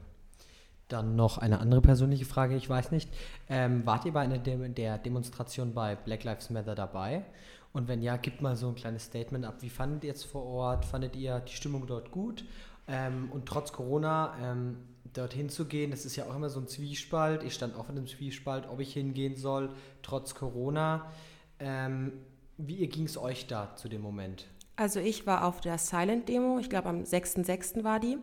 Dann 0.87 1.17
noch 1.17 1.37
eine 1.37 1.59
andere 1.59 1.81
persönliche 1.81 2.23
Frage, 2.23 2.55
ich 2.55 2.69
weiß 2.69 2.91
nicht. 2.91 3.09
Ähm, 3.49 3.85
wart 3.85 4.05
ihr 4.05 4.13
bei 4.13 4.21
einer 4.21 4.37
De 4.37 4.69
der 4.69 4.97
Demonstration 4.97 5.73
bei 5.73 5.97
Black 5.97 6.23
Lives 6.23 6.49
Matter 6.49 6.73
dabei? 6.73 7.25
Und 7.73 7.89
wenn 7.89 8.01
ja, 8.01 8.15
gibt 8.15 8.41
mal 8.41 8.55
so 8.55 8.69
ein 8.69 8.75
kleines 8.75 9.03
Statement 9.03 9.43
ab. 9.43 9.55
Wie 9.59 9.69
fandet 9.69 10.05
ihr 10.05 10.11
jetzt 10.11 10.23
vor 10.23 10.45
Ort? 10.45 10.85
Fandet 10.85 11.17
ihr 11.17 11.41
die 11.41 11.53
Stimmung 11.53 11.85
dort 11.85 12.11
gut? 12.11 12.45
Ähm, 12.87 13.29
und 13.33 13.45
trotz 13.45 13.73
Corona, 13.73 14.37
ähm, 14.41 14.77
dorthin 15.13 15.49
zu 15.49 15.65
gehen, 15.65 15.91
das 15.91 16.05
ist 16.05 16.15
ja 16.15 16.25
auch 16.25 16.35
immer 16.35 16.49
so 16.49 16.59
ein 16.59 16.67
Zwiespalt. 16.67 17.43
Ich 17.43 17.53
stand 17.53 17.75
auch 17.75 17.89
in 17.89 17.97
einem 17.97 18.07
Zwiespalt, 18.07 18.67
ob 18.69 18.79
ich 18.79 18.93
hingehen 18.93 19.35
soll, 19.35 19.69
trotz 20.01 20.35
Corona. 20.35 21.11
Ähm, 21.59 22.13
wie 22.57 22.87
ging 22.87 23.05
es 23.05 23.17
euch 23.17 23.47
da 23.47 23.75
zu 23.75 23.89
dem 23.89 24.01
Moment? 24.01 24.47
Also 24.75 24.99
ich 24.99 25.27
war 25.27 25.45
auf 25.45 25.61
der 25.61 25.77
Silent-Demo, 25.77 26.59
ich 26.59 26.69
glaube 26.69 26.89
am 26.89 27.03
6.6. 27.03 27.83
war 27.83 27.99
die. 27.99 28.17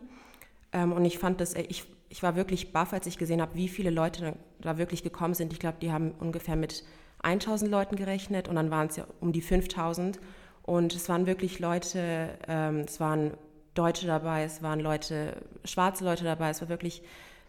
Ähm, 0.71 0.91
und 0.91 1.05
ich 1.05 1.17
fand 1.19 1.41
das, 1.41 1.53
äh, 1.53 1.61
ich, 1.69 1.85
ich 2.09 2.23
war 2.23 2.35
wirklich 2.35 2.73
baff, 2.73 2.93
als 2.93 3.07
ich 3.07 3.17
gesehen 3.17 3.41
habe, 3.41 3.55
wie 3.55 3.67
viele 3.67 3.89
Leute 3.89 4.35
da 4.59 4.77
wirklich 4.77 5.03
gekommen 5.03 5.33
sind. 5.33 5.53
Ich 5.53 5.59
glaube, 5.59 5.77
die 5.81 5.91
haben 5.91 6.11
ungefähr 6.11 6.55
mit 6.55 6.83
1000 7.23 7.69
Leuten 7.69 7.95
gerechnet 7.95 8.47
und 8.47 8.55
dann 8.55 8.71
waren 8.71 8.87
es 8.87 8.95
ja 8.95 9.05
um 9.19 9.31
die 9.31 9.41
5000. 9.41 10.19
Und 10.63 10.93
es 10.93 11.09
waren 11.09 11.25
wirklich 11.25 11.59
Leute, 11.59 12.37
ähm, 12.47 12.81
es 12.81 12.99
waren 12.99 13.31
Deutsche 13.73 14.07
dabei, 14.07 14.43
es 14.43 14.61
waren 14.61 14.79
Leute, 14.79 15.37
schwarze 15.63 16.03
Leute 16.03 16.23
dabei, 16.23 16.49
es 16.49 16.61
war 16.61 16.69
wirklich 16.69 17.03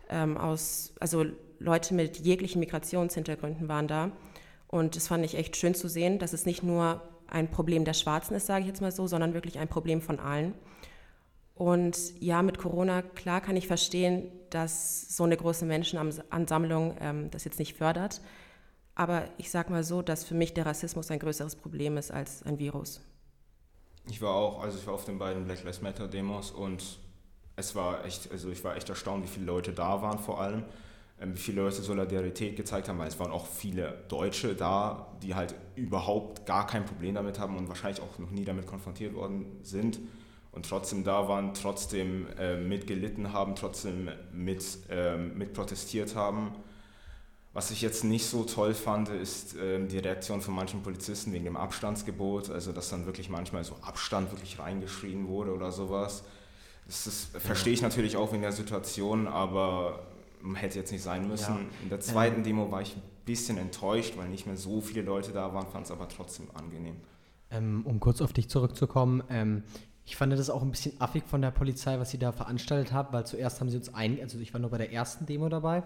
ähm, 0.09 0.37
aus, 0.37 0.93
also 1.00 1.25
Leute 1.59 1.95
mit 1.95 2.19
jeglichen 2.19 2.61
Migrationshintergründen 2.61 3.69
waren 3.69 3.89
da. 3.89 4.11
Und 4.69 4.97
das 4.97 5.09
fand 5.09 5.25
ich 5.25 5.35
echt 5.37 5.57
schön 5.57 5.75
zu 5.75 5.89
sehen, 5.89 6.19
dass 6.19 6.33
es 6.33 6.47
nicht 6.47 6.62
nur 6.62 7.03
ein 7.27 7.50
Problem 7.50 7.85
der 7.85 7.95
Schwarzen 7.95 8.35
ist, 8.35 8.47
sage 8.47 8.62
ich 8.62 8.67
jetzt 8.69 8.81
mal 8.81 8.93
so, 8.93 9.07
sondern 9.07 9.35
wirklich 9.35 9.59
ein 9.59 9.69
Problem 9.69 10.00
von 10.00 10.19
allen. 10.21 10.55
Und 11.55 12.19
ja, 12.21 12.43
mit 12.43 12.59
Corona, 12.59 13.03
klar 13.03 13.41
kann 13.41 13.57
ich 13.57 13.67
verstehen, 13.67 14.33
dass 14.49 15.15
so 15.15 15.25
eine 15.25 15.37
große 15.37 15.67
Menschenansammlung 15.67 16.97
ähm, 17.00 17.31
das 17.31 17.45
jetzt 17.45 17.59
nicht 17.59 17.77
fördert. 17.77 18.21
Aber 18.95 19.25
ich 19.39 19.50
sage 19.50 19.71
mal 19.71 19.85
so, 19.85 20.03
dass 20.03 20.25
für 20.25 20.35
mich 20.35 20.55
der 20.55 20.67
Rassismus 20.67 21.11
ein 21.11 21.19
größeres 21.19 21.57
Problem 21.57 21.97
ist 21.97 22.11
als 22.11 22.43
ein 22.45 22.59
Virus. 22.59 23.00
Ich 24.09 24.21
war 24.23 24.35
auch, 24.35 24.62
also 24.62 24.78
ich 24.78 24.87
war 24.87 24.95
auf 24.95 25.04
den 25.04 25.19
beiden 25.19 25.45
Black 25.45 25.62
Lives 25.62 25.83
Matter 25.83 26.09
Demos 26.09 26.50
und 26.50 26.99
es 27.57 27.75
war 27.75 28.04
echt, 28.04 28.30
also 28.33 28.50
ich 28.50 28.64
war 28.64 28.76
echt 28.76 28.88
erstaunt, 28.88 29.25
wie 29.25 29.28
viele 29.28 29.47
Leute 29.47 29.73
da 29.73 30.02
waren 30.02 30.19
vor 30.19 30.40
allem, 30.40 30.64
ähm, 31.21 31.35
wie 31.35 31.38
viele 31.38 31.62
Leute 31.62 31.83
Solidarität 31.83 32.57
gezeigt 32.57 32.88
haben, 32.88 32.99
weil 32.99 33.09
es 33.09 33.19
waren 33.21 33.30
auch 33.30 33.47
viele 33.47 34.04
Deutsche 34.09 34.54
da, 34.54 35.12
die 35.23 35.35
halt 35.35 35.54
überhaupt 35.76 36.47
gar 36.47 36.66
kein 36.66 36.85
Problem 36.85 37.14
damit 37.14 37.38
haben 37.38 37.57
und 37.57 37.69
wahrscheinlich 37.69 38.02
auch 38.02 38.19
noch 38.19 38.30
nie 38.30 38.45
damit 38.45 38.66
konfrontiert 38.66 39.14
worden 39.14 39.47
sind 39.62 40.00
und 40.52 40.69
trotzdem 40.69 41.04
da 41.04 41.28
waren, 41.28 41.54
trotzdem 41.54 42.26
äh, 42.38 42.57
mitgelitten 42.57 43.33
haben, 43.33 43.54
trotzdem 43.54 44.09
mit, 44.33 44.78
äh, 44.88 45.16
mit 45.16 45.52
protestiert 45.52 46.16
haben 46.16 46.52
was 47.52 47.71
ich 47.71 47.83
jetzt 47.83 48.04
nicht 48.04 48.26
so 48.26 48.45
toll 48.45 48.75
fand, 48.75 49.09
ist 49.09 49.57
äh, 49.57 49.85
die 49.85 49.99
Reaktion 49.99 50.40
von 50.40 50.54
manchen 50.54 50.83
Polizisten 50.83 51.33
wegen 51.33 51.45
dem 51.45 51.57
Abstandsgebot, 51.57 52.50
also 52.50 52.73
dass 52.73 52.90
dann 52.90 53.07
wirklich 53.07 53.28
manchmal 53.28 53.64
so 53.64 53.75
Abstand 53.83 54.30
wirklich 54.30 54.59
reingeschrien 54.59 55.26
wurde 55.26 55.52
oder 55.54 55.73
sowas. 55.73 56.23
Das 56.87 57.07
ist, 57.07 57.37
verstehe 57.37 57.73
ich 57.73 57.83
natürlich 57.83 58.16
auch 58.16 58.33
in 58.33 58.40
der 58.40 58.52
Situation, 58.52 59.26
aber 59.28 60.07
hätte 60.54 60.78
jetzt 60.78 60.92
nicht 60.92 61.02
sein 61.02 61.28
müssen. 61.28 61.54
Ja. 61.54 61.61
In 61.83 61.88
der 61.88 62.00
zweiten 62.00 62.42
Demo 62.42 62.71
war 62.71 62.83
ich 62.83 62.97
ein 62.97 63.02
bisschen 63.26 63.59
enttäuscht, 63.59 64.16
weil 64.16 64.28
nicht 64.28 64.47
mehr 64.47 64.57
so 64.57 64.80
viele 64.80 65.02
Leute 65.02 65.33
da 65.33 65.52
waren, 65.52 65.66
fand 65.66 65.87
es 65.87 65.92
aber 65.92 66.09
trotzdem 66.09 66.47
angenehm. 66.54 66.97
Ähm, 67.50 67.83
um 67.85 68.00
kurz 68.00 68.23
auf 68.23 68.33
dich 68.33 68.49
zurückzukommen, 68.49 69.23
ähm, 69.28 69.64
Ich 70.11 70.16
fand 70.16 70.33
das 70.33 70.50
auch 70.50 70.62
ein 70.62 70.71
bisschen 70.73 71.00
affig 71.00 71.23
von 71.26 71.40
der 71.40 71.52
Polizei, 71.52 71.99
was 72.00 72.11
sie 72.11 72.19
da 72.19 72.33
veranstaltet 72.33 72.92
hat, 72.92 73.12
weil 73.12 73.25
zuerst 73.26 73.61
haben 73.61 73.71
sie 73.71 73.76
uns 73.76 73.95
ein, 73.95 74.19
also 74.21 74.40
ich 74.40 74.52
war 74.52 74.61
nur 74.61 74.71
bei 74.71 74.78
der 74.78 74.92
ersten 74.92 75.25
Demo 75.25 75.49
dabei. 75.49 75.85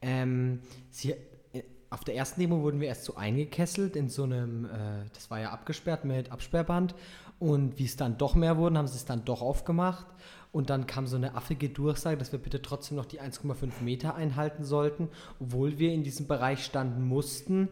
Ähm, 0.00 0.60
sie, 0.90 1.12
äh, 1.52 1.62
auf 1.90 2.04
der 2.04 2.14
ersten 2.14 2.40
Demo 2.40 2.62
wurden 2.62 2.80
wir 2.80 2.88
erst 2.88 3.04
so 3.04 3.16
eingekesselt 3.16 3.96
in 3.96 4.08
so 4.08 4.24
einem, 4.24 4.64
äh, 4.66 5.04
das 5.14 5.30
war 5.30 5.40
ja 5.40 5.50
abgesperrt 5.50 6.04
mit 6.04 6.30
Absperrband. 6.30 6.94
Und 7.38 7.78
wie 7.78 7.84
es 7.84 7.96
dann 7.96 8.18
doch 8.18 8.34
mehr 8.34 8.56
wurden, 8.56 8.76
haben 8.76 8.88
sie 8.88 8.96
es 8.96 9.04
dann 9.04 9.24
doch 9.24 9.42
aufgemacht. 9.42 10.06
Und 10.50 10.70
dann 10.70 10.86
kam 10.86 11.06
so 11.06 11.16
eine 11.16 11.34
affige 11.34 11.68
Durchsage, 11.68 12.16
dass 12.16 12.32
wir 12.32 12.38
bitte 12.38 12.62
trotzdem 12.62 12.96
noch 12.96 13.04
die 13.04 13.20
1,5 13.20 13.82
Meter 13.82 14.14
einhalten 14.14 14.64
sollten, 14.64 15.08
obwohl 15.40 15.78
wir 15.78 15.92
in 15.92 16.02
diesem 16.02 16.26
Bereich 16.26 16.64
standen 16.64 17.02
mussten. 17.02 17.68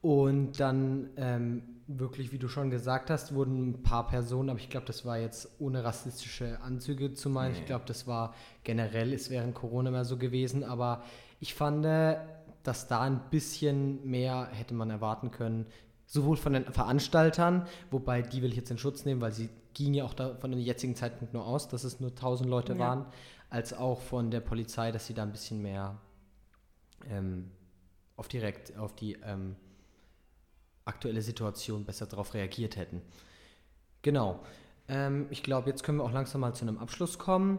Und 0.00 0.60
dann 0.60 1.10
ähm, 1.16 1.62
wirklich, 1.86 2.32
wie 2.32 2.38
du 2.38 2.48
schon 2.48 2.70
gesagt 2.70 3.10
hast, 3.10 3.34
wurden 3.34 3.70
ein 3.70 3.82
paar 3.82 4.06
Personen, 4.06 4.50
aber 4.50 4.58
ich 4.58 4.70
glaube, 4.70 4.86
das 4.86 5.04
war 5.04 5.18
jetzt 5.18 5.48
ohne 5.58 5.84
rassistische 5.84 6.60
Anzüge 6.62 7.12
zu 7.12 7.28
meinen. 7.28 7.52
Nee. 7.52 7.60
Ich 7.60 7.66
glaube, 7.66 7.84
das 7.86 8.06
war 8.06 8.34
generell, 8.64 9.12
ist 9.12 9.30
während 9.30 9.54
Corona 9.54 9.90
mehr 9.90 10.04
so 10.04 10.16
gewesen. 10.16 10.64
Aber 10.64 11.02
ich 11.42 11.54
fand, 11.54 11.84
dass 11.84 12.86
da 12.86 13.00
ein 13.00 13.20
bisschen 13.30 14.08
mehr 14.08 14.48
hätte 14.52 14.74
man 14.74 14.90
erwarten 14.90 15.32
können. 15.32 15.66
Sowohl 16.06 16.36
von 16.36 16.52
den 16.52 16.72
Veranstaltern, 16.72 17.66
wobei 17.90 18.22
die 18.22 18.42
will 18.42 18.50
ich 18.50 18.56
jetzt 18.56 18.70
in 18.70 18.78
Schutz 18.78 19.04
nehmen, 19.04 19.20
weil 19.20 19.32
sie 19.32 19.48
ging 19.74 19.92
ja 19.92 20.04
auch 20.04 20.14
da 20.14 20.36
von 20.36 20.52
dem 20.52 20.60
jetzigen 20.60 20.94
Zeitpunkt 20.94 21.34
nur 21.34 21.44
aus, 21.44 21.66
dass 21.66 21.82
es 21.82 21.98
nur 21.98 22.10
1000 22.10 22.48
Leute 22.48 22.74
ja. 22.74 22.78
waren, 22.78 23.06
als 23.50 23.74
auch 23.74 24.00
von 24.00 24.30
der 24.30 24.38
Polizei, 24.38 24.92
dass 24.92 25.08
sie 25.08 25.14
da 25.14 25.24
ein 25.24 25.32
bisschen 25.32 25.60
mehr 25.60 25.98
ähm, 27.10 27.50
auf 28.14 28.28
direkt 28.28 28.76
auf 28.78 28.94
die 28.94 29.14
ähm, 29.24 29.56
aktuelle 30.84 31.22
Situation 31.22 31.84
besser 31.84 32.06
darauf 32.06 32.34
reagiert 32.34 32.76
hätten. 32.76 33.02
Genau. 34.02 34.38
Ähm, 34.86 35.26
ich 35.30 35.42
glaube, 35.42 35.70
jetzt 35.70 35.82
können 35.82 35.98
wir 35.98 36.04
auch 36.04 36.12
langsam 36.12 36.42
mal 36.42 36.54
zu 36.54 36.64
einem 36.64 36.78
Abschluss 36.78 37.18
kommen. 37.18 37.58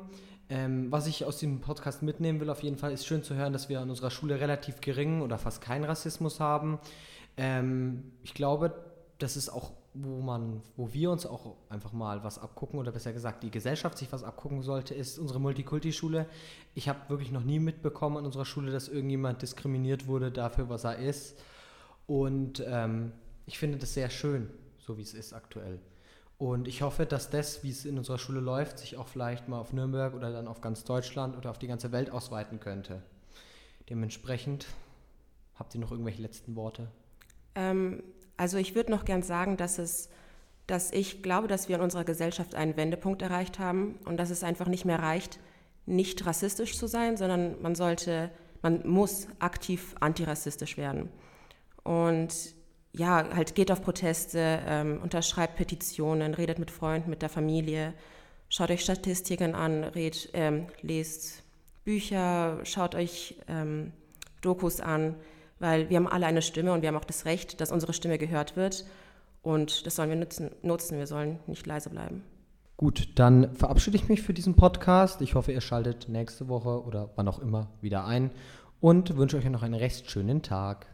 Ähm, 0.49 0.91
was 0.91 1.07
ich 1.07 1.25
aus 1.25 1.39
dem 1.39 1.61
Podcast 1.61 2.03
mitnehmen 2.03 2.39
will, 2.39 2.49
auf 2.49 2.63
jeden 2.63 2.77
Fall, 2.77 2.91
ist 2.91 3.05
schön 3.05 3.23
zu 3.23 3.35
hören, 3.35 3.53
dass 3.53 3.69
wir 3.69 3.79
an 3.79 3.89
unserer 3.89 4.11
Schule 4.11 4.39
relativ 4.39 4.81
geringen 4.81 5.21
oder 5.21 5.37
fast 5.37 5.61
keinen 5.61 5.83
Rassismus 5.85 6.39
haben. 6.39 6.79
Ähm, 7.37 8.11
ich 8.23 8.33
glaube, 8.33 8.73
das 9.19 9.37
ist 9.37 9.49
auch, 9.49 9.71
wo 9.93 10.21
man, 10.21 10.61
wo 10.75 10.91
wir 10.91 11.11
uns 11.11 11.25
auch 11.25 11.55
einfach 11.69 11.93
mal 11.93 12.23
was 12.23 12.39
abgucken 12.39 12.79
oder 12.79 12.91
besser 12.91 13.13
gesagt 13.13 13.43
die 13.43 13.51
Gesellschaft 13.51 13.97
sich 13.97 14.11
was 14.11 14.23
abgucken 14.23 14.63
sollte, 14.63 14.93
ist 14.93 15.17
unsere 15.17 15.39
Multikulti-Schule. 15.39 16.25
Ich 16.75 16.89
habe 16.89 17.09
wirklich 17.09 17.31
noch 17.31 17.43
nie 17.43 17.59
mitbekommen 17.59 18.17
an 18.17 18.25
unserer 18.25 18.45
Schule, 18.45 18.71
dass 18.71 18.89
irgendjemand 18.89 19.41
diskriminiert 19.41 20.07
wurde 20.07 20.31
dafür, 20.31 20.67
was 20.69 20.83
er 20.83 20.97
ist. 20.97 21.37
Und 22.05 22.63
ähm, 22.67 23.13
ich 23.45 23.57
finde 23.57 23.77
das 23.77 23.93
sehr 23.93 24.09
schön, 24.09 24.49
so 24.77 24.97
wie 24.97 25.03
es 25.03 25.13
ist 25.13 25.33
aktuell. 25.33 25.79
Und 26.37 26.67
ich 26.67 26.81
hoffe, 26.81 27.05
dass 27.05 27.29
das, 27.29 27.63
wie 27.63 27.69
es 27.69 27.85
in 27.85 27.97
unserer 27.97 28.17
Schule 28.17 28.39
läuft, 28.39 28.79
sich 28.79 28.97
auch 28.97 29.07
vielleicht 29.07 29.47
mal 29.47 29.59
auf 29.59 29.71
Nürnberg 29.71 30.13
oder 30.13 30.31
dann 30.31 30.47
auf 30.47 30.61
ganz 30.61 30.83
Deutschland 30.83 31.37
oder 31.37 31.51
auf 31.51 31.59
die 31.59 31.67
ganze 31.67 31.91
Welt 31.91 32.11
ausweiten 32.11 32.59
könnte. 32.59 33.01
Dementsprechend, 33.89 34.65
habt 35.55 35.73
ihr 35.75 35.81
noch 35.81 35.91
irgendwelche 35.91 36.21
letzten 36.21 36.55
Worte? 36.55 36.87
Ähm, 37.55 38.03
also 38.35 38.57
ich 38.57 38.75
würde 38.75 38.91
noch 38.91 39.05
gern 39.05 39.23
sagen, 39.23 39.57
dass 39.57 39.77
es 39.77 40.09
dass 40.67 40.91
ich 40.91 41.21
glaube, 41.21 41.47
dass 41.47 41.67
wir 41.67 41.75
in 41.75 41.81
unserer 41.81 42.05
Gesellschaft 42.05 42.55
einen 42.55 42.77
Wendepunkt 42.77 43.21
erreicht 43.21 43.59
haben 43.59 43.99
und 44.05 44.17
dass 44.17 44.29
es 44.29 44.43
einfach 44.43 44.67
nicht 44.67 44.85
mehr 44.85 44.99
reicht, 44.99 45.39
nicht 45.85 46.25
rassistisch 46.25 46.77
zu 46.77 46.87
sein, 46.87 47.17
sondern 47.17 47.61
man 47.61 47.75
sollte, 47.75 48.31
man 48.61 48.87
muss 48.87 49.27
aktiv 49.39 49.95
antirassistisch 49.99 50.77
werden. 50.77 51.09
Und 51.83 52.33
ja, 52.93 53.27
halt 53.35 53.55
geht 53.55 53.71
auf 53.71 53.81
Proteste, 53.81 54.59
ähm, 54.67 54.99
unterschreibt 55.01 55.55
Petitionen, 55.55 56.33
redet 56.33 56.59
mit 56.59 56.71
Freunden, 56.71 57.09
mit 57.09 57.21
der 57.21 57.29
Familie, 57.29 57.93
schaut 58.49 58.69
euch 58.69 58.81
Statistiken 58.81 59.55
an, 59.55 59.83
red, 59.83 60.29
ähm, 60.33 60.67
lest 60.81 61.43
Bücher, 61.83 62.59
schaut 62.63 62.95
euch 62.95 63.35
ähm, 63.47 63.91
Dokus 64.41 64.79
an, 64.79 65.15
weil 65.59 65.89
wir 65.89 65.97
haben 65.97 66.07
alle 66.07 66.25
eine 66.25 66.41
Stimme 66.41 66.71
und 66.71 66.81
wir 66.81 66.89
haben 66.89 66.97
auch 66.97 67.03
das 67.03 67.25
Recht, 67.25 67.59
dass 67.61 67.71
unsere 67.71 67.93
Stimme 67.93 68.17
gehört 68.17 68.55
wird. 68.55 68.85
Und 69.41 69.85
das 69.85 69.95
sollen 69.95 70.09
wir 70.09 70.15
nutzen, 70.15 70.51
nutzen. 70.61 70.97
Wir 70.97 71.07
sollen 71.07 71.39
nicht 71.47 71.65
leise 71.65 71.89
bleiben. 71.89 72.23
Gut, 72.77 73.09
dann 73.15 73.53
verabschiede 73.55 73.97
ich 73.97 74.07
mich 74.07 74.21
für 74.21 74.33
diesen 74.33 74.55
Podcast. 74.55 75.21
Ich 75.21 75.35
hoffe, 75.35 75.51
ihr 75.51 75.61
schaltet 75.61 76.07
nächste 76.09 76.47
Woche 76.47 76.83
oder 76.83 77.11
wann 77.15 77.27
auch 77.27 77.39
immer 77.39 77.69
wieder 77.81 78.05
ein 78.05 78.31
und 78.79 79.15
wünsche 79.17 79.37
euch 79.37 79.45
noch 79.45 79.63
einen 79.63 79.73
recht 79.73 80.09
schönen 80.09 80.41
Tag. 80.41 80.87